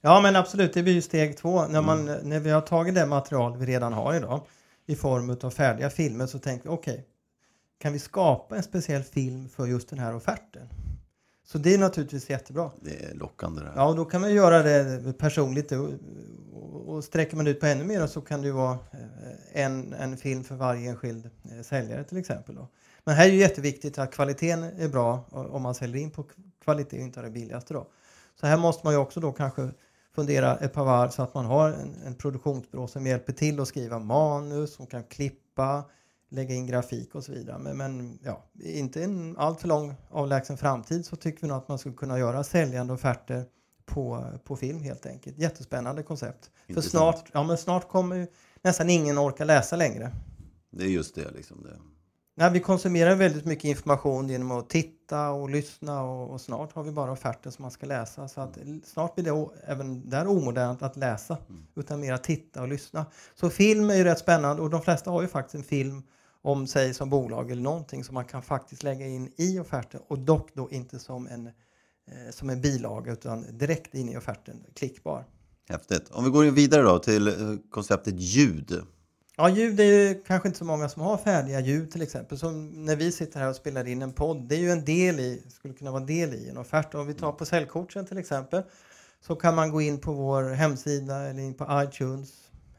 Ja 0.00 0.20
men 0.20 0.36
absolut, 0.36 0.74
det 0.74 0.82
blir 0.82 0.92
ju 0.92 1.02
steg 1.02 1.36
två. 1.36 1.66
När, 1.66 1.82
man, 1.82 2.04
när 2.04 2.40
vi 2.40 2.50
har 2.50 2.60
tagit 2.60 2.94
det 2.94 3.06
material 3.06 3.56
vi 3.56 3.66
redan 3.66 3.92
har 3.92 4.14
idag 4.14 4.40
i 4.86 4.96
form 4.96 5.36
av 5.42 5.50
färdiga 5.50 5.90
filmer 5.90 6.26
så 6.26 6.38
tänker 6.38 6.68
vi 6.68 6.74
okej, 6.74 6.94
okay, 6.94 7.04
kan 7.78 7.92
vi 7.92 7.98
skapa 7.98 8.56
en 8.56 8.62
speciell 8.62 9.02
film 9.02 9.48
för 9.48 9.66
just 9.66 9.88
den 9.88 9.98
här 9.98 10.14
offerten? 10.14 10.68
Så 11.44 11.58
det 11.58 11.74
är 11.74 11.78
naturligtvis 11.78 12.30
jättebra. 12.30 12.70
Det 12.80 13.04
är 13.04 13.14
lockande. 13.14 13.60
Det 13.60 13.68
här. 13.68 13.76
Ja, 13.76 13.88
och 13.88 13.96
då 13.96 14.04
kan 14.04 14.20
man 14.20 14.34
göra 14.34 14.62
det 14.62 15.18
personligt 15.18 15.72
och, 15.72 15.88
och 16.86 17.04
sträcker 17.04 17.36
man 17.36 17.46
ut 17.46 17.60
på 17.60 17.66
ännu 17.66 17.84
mer 17.84 18.06
så 18.06 18.20
kan 18.20 18.40
det 18.40 18.46
ju 18.46 18.52
vara 18.52 18.72
eh, 18.72 19.62
en, 19.64 19.92
en 19.92 20.16
film 20.16 20.44
för 20.44 20.54
varje 20.54 20.90
enskild 20.90 21.30
eh, 21.44 21.62
säljare 21.62 22.04
till 22.04 22.18
exempel. 22.18 22.54
Då. 22.54 22.68
Men 23.04 23.14
här 23.14 23.26
är 23.26 23.30
det 23.30 23.36
jätteviktigt 23.36 23.98
att 23.98 24.14
kvaliteten 24.14 24.62
är 24.62 24.88
bra 24.88 25.24
om 25.30 25.62
man 25.62 25.74
säljer 25.74 26.02
in 26.02 26.10
på 26.10 26.24
kvalitet 26.64 26.96
och 26.96 27.02
inte 27.02 27.22
det 27.22 27.30
billigaste. 27.30 27.74
Då. 27.74 27.86
Så 28.40 28.46
här 28.46 28.56
måste 28.56 28.86
man 28.86 28.94
ju 28.94 28.98
också 28.98 29.20
då 29.20 29.32
kanske 29.32 29.70
fundera 30.14 30.56
ett 30.56 30.72
par 30.72 30.84
varv 30.84 31.08
så 31.08 31.22
att 31.22 31.34
man 31.34 31.44
har 31.44 31.68
en, 31.68 31.94
en 32.06 32.14
produktionsbyrå 32.14 32.86
som 32.86 33.06
hjälper 33.06 33.32
till 33.32 33.60
att 33.60 33.68
skriva 33.68 33.98
manus, 33.98 34.74
som 34.74 34.86
kan 34.86 35.04
klippa, 35.04 35.84
lägga 36.36 36.54
in 36.54 36.66
grafik 36.66 37.14
och 37.14 37.24
så 37.24 37.32
vidare. 37.32 37.58
Men, 37.58 37.76
men 37.76 38.18
ja, 38.22 38.44
inte 38.62 39.04
en 39.04 39.36
alltför 39.36 39.68
lång 39.68 39.94
avlägsen 40.10 40.56
framtid 40.56 41.06
så 41.06 41.16
tycker 41.16 41.40
vi 41.40 41.48
nog 41.48 41.56
att 41.56 41.68
man 41.68 41.78
skulle 41.78 41.94
kunna 41.94 42.18
göra 42.18 42.44
säljande 42.44 42.92
offerter 42.92 43.44
på, 43.86 44.24
på 44.44 44.56
film 44.56 44.82
helt 44.82 45.06
enkelt. 45.06 45.38
Jättespännande 45.38 46.02
koncept. 46.02 46.50
För 46.74 46.80
snart, 46.80 47.30
ja, 47.32 47.42
men 47.42 47.58
snart 47.58 47.88
kommer 47.88 48.28
nästan 48.62 48.90
ingen 48.90 49.18
orka 49.18 49.44
läsa 49.44 49.76
längre. 49.76 50.12
Det 50.70 50.84
är 50.84 50.88
just 50.88 51.14
det. 51.14 51.30
Liksom 51.30 51.62
det. 51.62 51.76
Nej, 52.38 52.50
vi 52.50 52.60
konsumerar 52.60 53.14
väldigt 53.14 53.44
mycket 53.44 53.64
information 53.64 54.28
genom 54.28 54.50
att 54.50 54.68
titta 54.68 55.30
och 55.30 55.50
lyssna 55.50 56.02
och, 56.02 56.30
och, 56.30 56.40
snart 56.40 56.72
har 56.72 56.82
vi 56.82 56.90
bara 56.90 57.12
offerter 57.12 57.50
som 57.50 57.62
man 57.62 57.70
ska 57.70 57.86
läsa. 57.86 58.28
Så 58.28 58.40
att 58.40 58.58
snart 58.84 59.14
blir 59.14 59.24
det 59.24 59.48
även 59.66 60.10
där 60.10 60.26
omodernt 60.26 60.82
att 60.82 60.96
läsa 60.96 61.38
mm. 61.48 61.66
utan 61.76 62.00
mer 62.00 62.12
att 62.12 62.24
titta 62.24 62.62
och 62.62 62.68
lyssna. 62.68 63.06
Så 63.34 63.50
film 63.50 63.90
är 63.90 63.94
ju 63.94 64.04
rätt 64.04 64.18
spännande 64.18 64.62
och 64.62 64.70
de 64.70 64.82
flesta 64.82 65.10
har 65.10 65.22
ju 65.22 65.28
faktiskt 65.28 65.54
en 65.54 65.62
film 65.62 66.02
om 66.46 66.66
sig 66.66 66.94
som 66.94 67.10
bolag 67.10 67.50
eller 67.50 67.62
någonting 67.62 68.04
som 68.04 68.14
man 68.14 68.24
kan 68.24 68.42
faktiskt 68.42 68.82
lägga 68.82 69.06
in 69.06 69.32
i 69.36 69.58
offerten 69.58 70.00
och 70.08 70.18
dock 70.18 70.50
då 70.54 70.70
inte 70.70 70.98
som 70.98 71.26
en, 71.26 71.46
eh, 71.46 71.52
som 72.30 72.50
en 72.50 72.60
bilaga 72.60 73.12
utan 73.12 73.58
direkt 73.58 73.94
in 73.94 74.08
i 74.08 74.16
offerten, 74.16 74.64
klickbar. 74.74 75.24
Häftigt. 75.68 76.10
Om 76.10 76.24
vi 76.24 76.30
går 76.30 76.44
vidare 76.44 76.82
då 76.82 76.98
till 76.98 77.28
eh, 77.28 77.34
konceptet 77.70 78.14
ljud. 78.20 78.82
Ja, 79.36 79.48
ljud 79.48 79.80
är 79.80 79.84
ju 79.84 80.22
kanske 80.26 80.48
inte 80.48 80.58
så 80.58 80.64
många 80.64 80.88
som 80.88 81.02
har 81.02 81.16
färdiga 81.16 81.60
ljud 81.60 81.90
till 81.90 82.02
exempel. 82.02 82.38
Som 82.38 82.84
när 82.84 82.96
vi 82.96 83.12
sitter 83.12 83.40
här 83.40 83.48
och 83.48 83.56
spelar 83.56 83.86
in 83.86 84.02
en 84.02 84.12
podd, 84.12 84.48
det 84.48 84.54
är 84.54 84.60
ju 84.60 84.70
en 84.70 84.84
del 84.84 85.20
i, 85.20 85.42
skulle 85.48 85.74
kunna 85.74 85.90
vara 85.90 86.04
del 86.04 86.34
i 86.34 86.48
en 86.48 86.56
offert. 86.56 86.94
Om 86.94 87.06
vi 87.06 87.14
tar 87.14 87.32
på 87.32 87.44
säljcoachen 87.44 88.06
till 88.06 88.18
exempel 88.18 88.62
så 89.20 89.36
kan 89.36 89.54
man 89.54 89.70
gå 89.70 89.80
in 89.80 90.00
på 90.00 90.12
vår 90.12 90.42
hemsida 90.42 91.16
eller 91.16 91.42
in 91.42 91.54
på 91.54 91.82
iTunes 91.88 92.32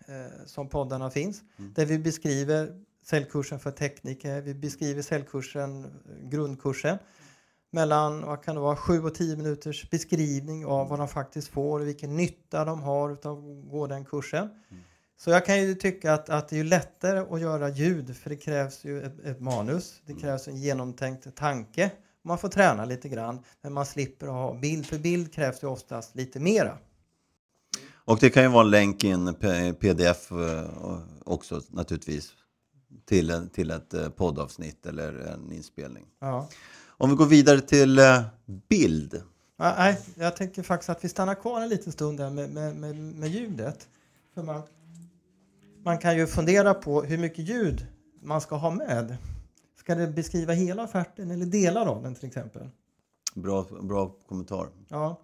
eh, 0.08 0.45
som 0.45 0.69
poddarna 0.69 1.10
finns. 1.10 1.41
Mm. 1.60 1.73
Där 1.73 1.86
vi 1.86 1.99
beskriver 1.99 2.87
säljkursen 3.10 3.60
för 3.60 3.72
tekniker. 3.72 4.41
Vi 4.41 4.54
beskriver 4.54 5.02
säljkursen, 5.02 5.91
grundkursen. 6.24 6.98
Mellan 7.72 8.22
vad 8.22 8.43
kan 8.43 8.56
det 8.56 8.62
vara, 8.62 8.76
7 8.76 9.04
och 9.04 9.15
10 9.15 9.36
minuters 9.36 9.89
beskrivning 9.89 10.65
av 10.65 10.89
vad 10.89 11.00
de 11.00 11.08
faktiskt 11.08 11.48
får 11.48 11.80
och 11.80 11.88
vilken 11.88 12.15
nytta 12.15 12.65
de 12.65 12.82
har 12.82 13.10
av 13.10 13.15
att 13.15 13.72
gå 13.72 13.88
den 13.88 14.06
kursen. 14.06 14.43
Mm. 14.43 14.84
Så 15.17 15.30
jag 15.30 15.46
kan 15.46 15.62
ju 15.62 15.76
tycka 15.76 16.13
att, 16.13 16.30
att 16.30 16.50
det 16.50 16.60
är 16.60 16.63
lättare 16.63 17.20
att 17.20 17.41
göra 17.41 17.70
ljud 17.70 18.17
för 18.17 18.30
det 18.30 18.36
krävs 18.36 18.86
ju 18.86 19.02
ett, 19.02 19.20
ett 19.26 19.39
manus. 19.39 20.02
Det 20.06 20.12
mm. 20.12 20.22
krävs 20.22 20.48
en 20.48 20.58
genomtänkt 20.58 21.36
tanke. 21.36 21.91
Man 22.24 22.38
får 22.38 22.50
träna 22.50 22.86
lite 22.86 23.10
grann 23.10 23.43
men 23.62 23.74
man 23.74 23.86
slipper 23.86 24.28
ha 24.28 24.54
bild. 24.60 24.86
För 24.86 24.98
bild 24.98 25.34
krävs 25.34 25.63
ju 25.63 25.67
oftast 25.67 26.15
lite 26.15 26.39
mera. 26.39 26.78
Och 27.96 28.20
det 28.20 28.30
kan 28.30 28.43
ju 28.43 28.50
vara 28.50 28.63
en 28.63 28.72
länk 28.72 29.04
i 29.04 29.10
en 29.10 29.36
pdf 29.80 30.32
eh, 30.32 31.00
också 31.26 31.62
naturligtvis 31.70 32.34
till, 33.05 33.29
en, 33.29 33.49
till 33.49 33.71
ett 33.71 33.93
eh, 33.93 34.10
poddavsnitt 34.10 34.86
eller 34.86 35.13
en 35.13 35.51
inspelning. 35.51 36.05
Ja. 36.19 36.49
Om 36.88 37.10
vi 37.10 37.15
går 37.15 37.25
vidare 37.25 37.62
till 37.62 37.99
eh, 37.99 38.21
bild. 38.45 39.21
Nej, 39.57 39.99
jag 40.15 40.36
tänker 40.36 40.63
faktiskt 40.63 40.89
att 40.89 41.03
vi 41.03 41.10
stannar 41.10 41.36
kvar 41.36 41.62
en 41.62 41.69
liten 41.69 41.91
stund 41.91 42.17
där 42.17 42.29
med, 42.29 42.49
med, 42.49 42.75
med, 42.75 42.95
med 42.95 43.29
ljudet. 43.29 43.88
För 44.33 44.43
man, 44.43 44.62
man 45.83 45.97
kan 45.97 46.17
ju 46.17 46.27
fundera 46.27 46.73
på 46.73 47.01
hur 47.01 47.17
mycket 47.17 47.49
ljud 47.49 47.88
man 48.21 48.41
ska 48.41 48.55
ha 48.55 48.71
med. 48.71 49.17
Ska 49.79 49.95
det 49.95 50.07
beskriva 50.07 50.53
hela 50.53 50.83
offerten 50.83 51.31
eller 51.31 51.45
delar 51.45 51.86
av 51.86 52.03
den 52.03 52.15
till 52.15 52.27
exempel? 52.27 52.69
Bra, 53.33 53.65
bra 53.81 54.15
kommentar. 54.27 54.69
Ja, 54.88 55.21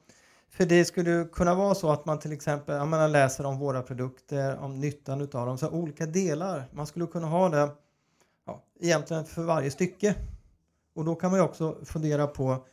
för 0.53 0.65
det 0.65 0.85
skulle 0.85 1.25
kunna 1.33 1.55
vara 1.55 1.75
så 1.75 1.91
att 1.91 2.05
man 2.05 2.19
till 2.19 2.31
exempel 2.31 2.75
ja, 2.75 2.85
man 2.85 3.11
läser 3.11 3.45
om 3.45 3.59
våra 3.59 3.81
produkter, 3.81 4.57
om 4.57 4.79
nyttan 4.79 5.21
av 5.21 5.27
dem, 5.47 5.57
så 5.57 5.69
olika 5.69 6.05
delar. 6.05 6.65
Man 6.71 6.87
skulle 6.87 7.07
kunna 7.07 7.27
ha 7.27 7.49
det 7.49 7.69
ja, 8.45 8.63
egentligen 8.79 9.25
för 9.25 9.43
varje 9.43 9.71
stycke. 9.71 10.15
Och 10.95 11.05
då 11.05 11.15
kan 11.15 11.31
man 11.31 11.39
ju 11.39 11.43
också 11.43 11.77
fundera 11.85 12.27
på 12.27 12.65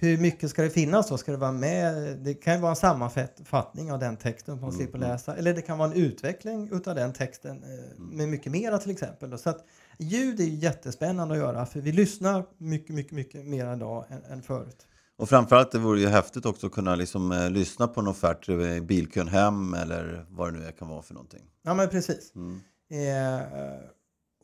hur 0.00 0.18
mycket 0.18 0.50
ska 0.50 0.62
det 0.62 0.70
finnas 0.70 1.08
då? 1.08 1.18
Ska 1.18 1.32
det 1.32 1.38
vara 1.38 1.52
med? 1.52 2.18
Det 2.18 2.34
kan 2.34 2.54
ju 2.54 2.60
vara 2.60 2.70
en 2.70 2.76
sammanfattning 2.76 3.92
av 3.92 3.98
den 3.98 4.16
texten 4.16 4.54
som 4.54 4.60
man 4.60 4.70
mm. 4.70 4.78
slipper 4.78 4.98
läsa. 4.98 5.36
Eller 5.36 5.54
det 5.54 5.62
kan 5.62 5.78
vara 5.78 5.90
en 5.90 5.96
utveckling 5.96 6.68
utav 6.72 6.94
den 6.94 7.12
texten 7.12 7.62
eh, 7.62 7.70
mm. 7.70 8.16
med 8.16 8.28
mycket 8.28 8.52
mera 8.52 8.78
till 8.78 8.90
exempel. 8.90 9.38
Så 9.38 9.50
att 9.50 9.64
ljud 9.98 10.40
är 10.40 10.44
jättespännande 10.44 11.34
att 11.34 11.40
göra 11.40 11.66
för 11.66 11.80
vi 11.80 11.92
lyssnar 11.92 12.44
mycket, 12.58 12.94
mycket, 12.94 13.12
mycket 13.12 13.46
mer 13.46 13.74
idag 13.74 14.04
än, 14.08 14.32
än 14.32 14.42
förut. 14.42 14.87
Och 15.18 15.28
framförallt 15.28 15.72
det 15.72 15.78
vore 15.78 16.00
ju 16.00 16.08
häftigt 16.08 16.46
också 16.46 16.66
att 16.66 16.72
kunna 16.72 16.94
liksom, 16.94 17.32
eh, 17.32 17.50
lyssna 17.50 17.88
på 17.88 18.00
en 18.00 18.08
offert 18.08 18.48
i 18.48 18.80
bilkön 18.80 19.28
hem 19.28 19.74
eller 19.74 20.26
vad 20.30 20.52
det 20.52 20.58
nu 20.58 20.72
kan 20.78 20.88
vara 20.88 21.02
för 21.02 21.14
någonting. 21.14 21.42
Ja 21.62 21.74
men 21.74 21.88
precis. 21.88 22.32
Mm. 22.34 22.60
Eh, 22.90 23.46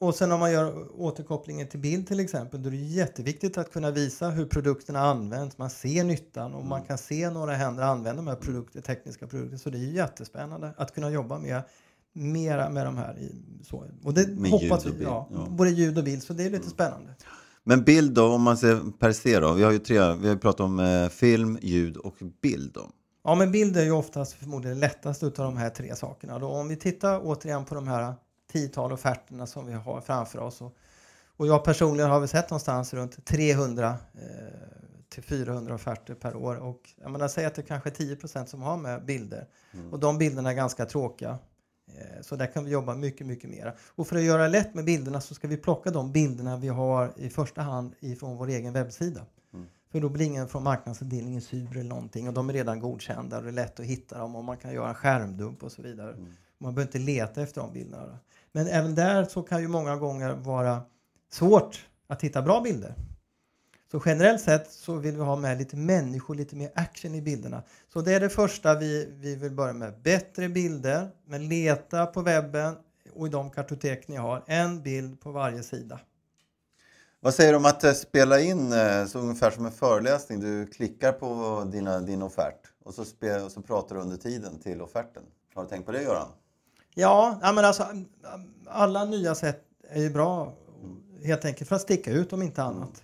och 0.00 0.14
sen 0.14 0.32
om 0.32 0.40
man 0.40 0.52
gör 0.52 0.86
återkopplingen 1.00 1.68
till 1.68 1.80
bild 1.80 2.06
till 2.06 2.20
exempel, 2.20 2.62
då 2.62 2.68
är 2.68 2.70
det 2.70 2.76
jätteviktigt 2.76 3.58
att 3.58 3.72
kunna 3.72 3.90
visa 3.90 4.28
hur 4.28 4.46
produkterna 4.46 5.00
används. 5.00 5.58
Man 5.58 5.70
ser 5.70 6.04
nyttan 6.04 6.52
och 6.52 6.60
mm. 6.60 6.68
man 6.68 6.82
kan 6.82 6.98
se 6.98 7.30
några 7.30 7.52
händer 7.52 7.82
använda 7.82 8.22
de 8.22 8.26
här 8.26 8.36
produkter, 8.36 8.80
tekniska 8.80 9.26
produkter. 9.26 9.56
Så 9.56 9.70
det 9.70 9.78
är 9.78 9.92
jättespännande 9.92 10.74
att 10.76 10.94
kunna 10.94 11.10
jobba 11.10 11.38
med 11.38 11.62
mera 12.12 12.70
med 12.70 12.86
de 12.86 12.96
här. 12.96 13.18
I, 13.18 13.32
så. 13.64 13.84
Och 14.02 14.14
det 14.14 14.28
med 14.28 14.50
hoppas 14.50 14.86
vi, 14.86 15.04
ja, 15.04 15.28
ja. 15.32 15.46
både 15.50 15.70
ljud 15.70 15.98
och 15.98 16.04
bild, 16.04 16.22
så 16.22 16.32
det 16.32 16.42
är 16.42 16.50
lite 16.50 16.56
mm. 16.56 16.70
spännande. 16.70 17.14
Men 17.64 17.84
bild 17.84 18.14
då, 18.14 18.34
om 18.34 18.42
man 18.42 18.56
ser 18.56 18.98
per 18.98 19.12
se 19.12 19.40
då? 19.40 19.52
Vi 19.52 19.62
har 19.62 19.70
ju 19.70 19.78
tre, 19.78 20.12
vi 20.14 20.28
har 20.28 20.36
pratat 20.36 20.60
om 20.60 20.80
eh, 20.80 21.08
film, 21.08 21.58
ljud 21.62 21.96
och 21.96 22.16
bild 22.42 22.72
då. 22.72 22.90
Ja, 23.24 23.34
men 23.34 23.52
bild 23.52 23.76
är 23.76 23.84
ju 23.84 23.92
oftast 23.92 24.32
förmodligen 24.32 24.80
lättast 24.80 25.22
av 25.22 25.30
de 25.30 25.56
här 25.56 25.70
tre 25.70 25.96
sakerna. 25.96 26.38
Då 26.38 26.46
om 26.46 26.68
vi 26.68 26.76
tittar 26.76 27.20
återigen 27.24 27.64
på 27.64 27.74
de 27.74 27.88
här 27.88 28.14
tiotal 28.52 28.92
offerterna 28.92 29.46
som 29.46 29.66
vi 29.66 29.72
har 29.72 30.00
framför 30.00 30.38
oss. 30.38 30.60
Och, 30.60 30.76
och 31.36 31.46
jag 31.46 31.64
personligen 31.64 32.10
har 32.10 32.20
vi 32.20 32.28
sett 32.28 32.50
någonstans 32.50 32.94
runt 32.94 33.24
300 33.26 33.88
eh, 34.14 34.20
till 35.08 35.22
400 35.22 35.74
offerter 35.74 36.14
per 36.14 36.36
år. 36.36 36.56
Och 36.56 36.80
jag 37.02 37.10
menar, 37.10 37.28
säg 37.28 37.44
att 37.44 37.54
det 37.54 37.62
kanske 37.62 37.88
är 37.88 37.94
10% 37.94 38.46
som 38.46 38.62
har 38.62 38.76
med 38.76 39.04
bilder. 39.04 39.46
Mm. 39.72 39.92
Och 39.92 40.00
de 40.00 40.18
bilderna 40.18 40.50
är 40.50 40.54
ganska 40.54 40.86
tråkiga. 40.86 41.38
Eh, 41.98 42.22
så 42.22 42.36
där 42.36 42.46
kan 42.46 42.64
vi 42.64 42.70
jobba 42.70 42.94
mycket, 42.94 43.26
mycket 43.26 43.50
mer. 43.50 43.74
Och 43.88 44.06
för 44.06 44.16
att 44.16 44.22
göra 44.22 44.42
det 44.42 44.48
lätt 44.48 44.74
med 44.74 44.84
bilderna 44.84 45.20
så 45.20 45.34
ska 45.34 45.48
vi 45.48 45.56
plocka 45.56 45.90
de 45.90 46.12
bilderna 46.12 46.56
vi 46.56 46.68
har 46.68 47.12
i 47.16 47.30
första 47.30 47.62
hand 47.62 47.94
ifrån 48.00 48.36
vår 48.36 48.48
egen 48.48 48.72
webbsida. 48.72 49.26
Mm. 49.54 49.66
För 49.92 50.00
då 50.00 50.08
blir 50.08 50.26
ingen 50.26 50.48
från 50.48 50.62
marknadsavdelningen 50.62 51.40
sur 51.40 51.70
eller 51.70 51.88
någonting 51.88 52.28
och 52.28 52.34
de 52.34 52.48
är 52.48 52.52
redan 52.52 52.80
godkända 52.80 53.36
och 53.36 53.42
det 53.42 53.48
är 53.48 53.52
lätt 53.52 53.80
att 53.80 53.86
hitta 53.86 54.18
dem 54.18 54.36
och 54.36 54.44
man 54.44 54.56
kan 54.56 54.72
göra 54.72 54.88
en 54.88 54.94
skärmdump 54.94 55.62
och 55.62 55.72
så 55.72 55.82
vidare. 55.82 56.12
Mm. 56.12 56.32
Man 56.58 56.74
behöver 56.74 56.88
inte 56.88 57.12
leta 57.12 57.42
efter 57.42 57.60
de 57.60 57.72
bilderna. 57.72 58.18
Men 58.52 58.66
även 58.66 58.94
där 58.94 59.24
så 59.24 59.42
kan 59.42 59.60
ju 59.60 59.68
många 59.68 59.96
gånger 59.96 60.32
vara 60.34 60.82
svårt 61.32 61.86
att 62.06 62.22
hitta 62.22 62.42
bra 62.42 62.60
bilder. 62.60 62.94
Så 63.90 64.02
generellt 64.06 64.40
sett 64.40 64.72
så 64.72 64.94
vill 64.94 65.16
vi 65.16 65.22
ha 65.22 65.36
med 65.36 65.58
lite 65.58 65.76
människor, 65.76 66.34
lite 66.34 66.56
mer 66.56 66.70
action 66.74 67.14
i 67.14 67.22
bilderna. 67.22 67.62
Så 67.92 68.00
det 68.00 68.12
är 68.12 68.20
det 68.20 68.28
första 68.28 68.78
vi, 68.78 69.08
vi 69.10 69.36
vill 69.36 69.52
börja 69.52 69.72
med. 69.72 69.94
Bättre 70.02 70.48
bilder, 70.48 71.10
men 71.26 71.48
leta 71.48 72.06
på 72.06 72.22
webben 72.22 72.76
och 73.14 73.26
i 73.26 73.30
de 73.30 73.50
kartotek 73.50 74.08
ni 74.08 74.16
har, 74.16 74.44
en 74.46 74.82
bild 74.82 75.20
på 75.20 75.30
varje 75.30 75.62
sida. 75.62 76.00
Vad 77.20 77.34
säger 77.34 77.50
du 77.52 77.56
om 77.56 77.64
att 77.64 77.84
eh, 77.84 77.92
spela 77.92 78.40
in 78.40 78.72
eh, 78.72 79.06
så 79.06 79.18
ungefär 79.18 79.50
som 79.50 79.66
en 79.66 79.72
föreläsning? 79.72 80.40
Du 80.40 80.66
klickar 80.66 81.12
på 81.12 81.62
dina, 81.72 82.00
din 82.00 82.22
offert 82.22 82.60
och 82.84 82.94
så, 82.94 83.04
spe, 83.04 83.40
och 83.40 83.52
så 83.52 83.62
pratar 83.62 83.94
du 83.94 84.00
under 84.00 84.16
tiden 84.16 84.58
till 84.58 84.82
offerten. 84.82 85.22
Har 85.54 85.62
du 85.62 85.68
tänkt 85.68 85.86
på 85.86 85.92
det 85.92 86.02
Göran? 86.02 86.28
Ja, 86.94 87.38
men 87.42 87.64
alltså 87.64 87.86
alla 88.66 89.04
nya 89.04 89.34
sätt 89.34 89.62
är 89.90 90.00
ju 90.00 90.10
bra 90.10 90.54
helt 91.24 91.44
enkelt 91.44 91.68
för 91.68 91.76
att 91.76 91.82
sticka 91.82 92.10
ut 92.10 92.32
om 92.32 92.42
inte 92.42 92.62
annat. 92.62 93.02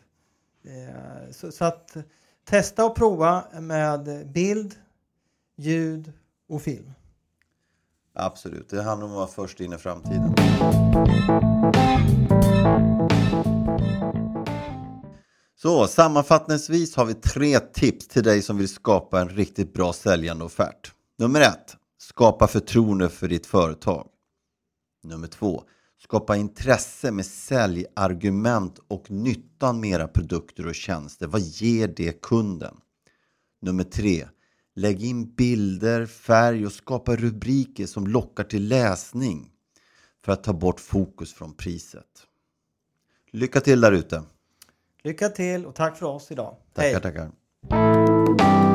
Eh, 0.64 1.32
så, 1.32 1.52
så, 1.52 1.64
att 1.64 1.96
testa 2.44 2.84
och 2.84 2.96
prova 2.96 3.44
med 3.60 4.28
bild, 4.32 4.74
ljud 5.56 6.12
och 6.48 6.62
film. 6.62 6.92
Absolut, 8.14 8.68
det 8.68 8.82
handlar 8.82 9.06
om 9.06 9.12
att 9.12 9.16
vara 9.16 9.26
först 9.26 9.60
in 9.60 9.72
i 9.72 9.78
framtiden. 9.78 10.34
Så 15.62 15.86
sammanfattningsvis 15.86 16.96
har 16.96 17.04
vi 17.04 17.14
tre 17.14 17.60
tips 17.60 18.08
till 18.08 18.22
dig 18.22 18.42
som 18.42 18.58
vill 18.58 18.68
skapa 18.68 19.20
en 19.20 19.28
riktigt 19.28 19.72
bra 19.72 19.92
säljande 19.92 20.44
offert. 20.44 20.92
Nummer 21.18 21.40
ett, 21.40 21.76
skapa 21.98 22.46
förtroende 22.46 23.08
för 23.08 23.28
ditt 23.28 23.46
företag. 23.46 24.08
Nummer 25.02 25.26
två, 25.26 25.62
skapa 26.02 26.36
intresse 26.36 27.10
med 27.10 27.26
säljargument 27.26 28.78
och 28.88 29.10
nyttan 29.10 29.80
med 29.80 29.90
era 29.90 30.08
produkter 30.08 30.66
och 30.66 30.74
tjänster. 30.74 31.26
Vad 31.26 31.40
ger 31.40 31.88
det 31.88 32.22
kunden? 32.22 32.76
Nummer 33.62 33.84
tre, 33.84 34.28
lägg 34.74 35.02
in 35.04 35.34
bilder, 35.34 36.06
färg 36.06 36.66
och 36.66 36.72
skapa 36.72 37.16
rubriker 37.16 37.86
som 37.86 38.06
lockar 38.06 38.44
till 38.44 38.68
läsning 38.68 39.50
för 40.24 40.32
att 40.32 40.44
ta 40.44 40.52
bort 40.52 40.80
fokus 40.80 41.34
från 41.34 41.54
priset. 41.54 42.26
Lycka 43.32 43.60
till 43.60 43.80
där 43.80 43.92
ute! 43.92 44.22
Lycka 45.02 45.28
till 45.28 45.66
och 45.66 45.74
tack 45.74 45.96
för 45.96 46.06
oss 46.06 46.30
idag. 46.30 46.56
Tackar, 46.74 47.00
tackar. 47.00 48.69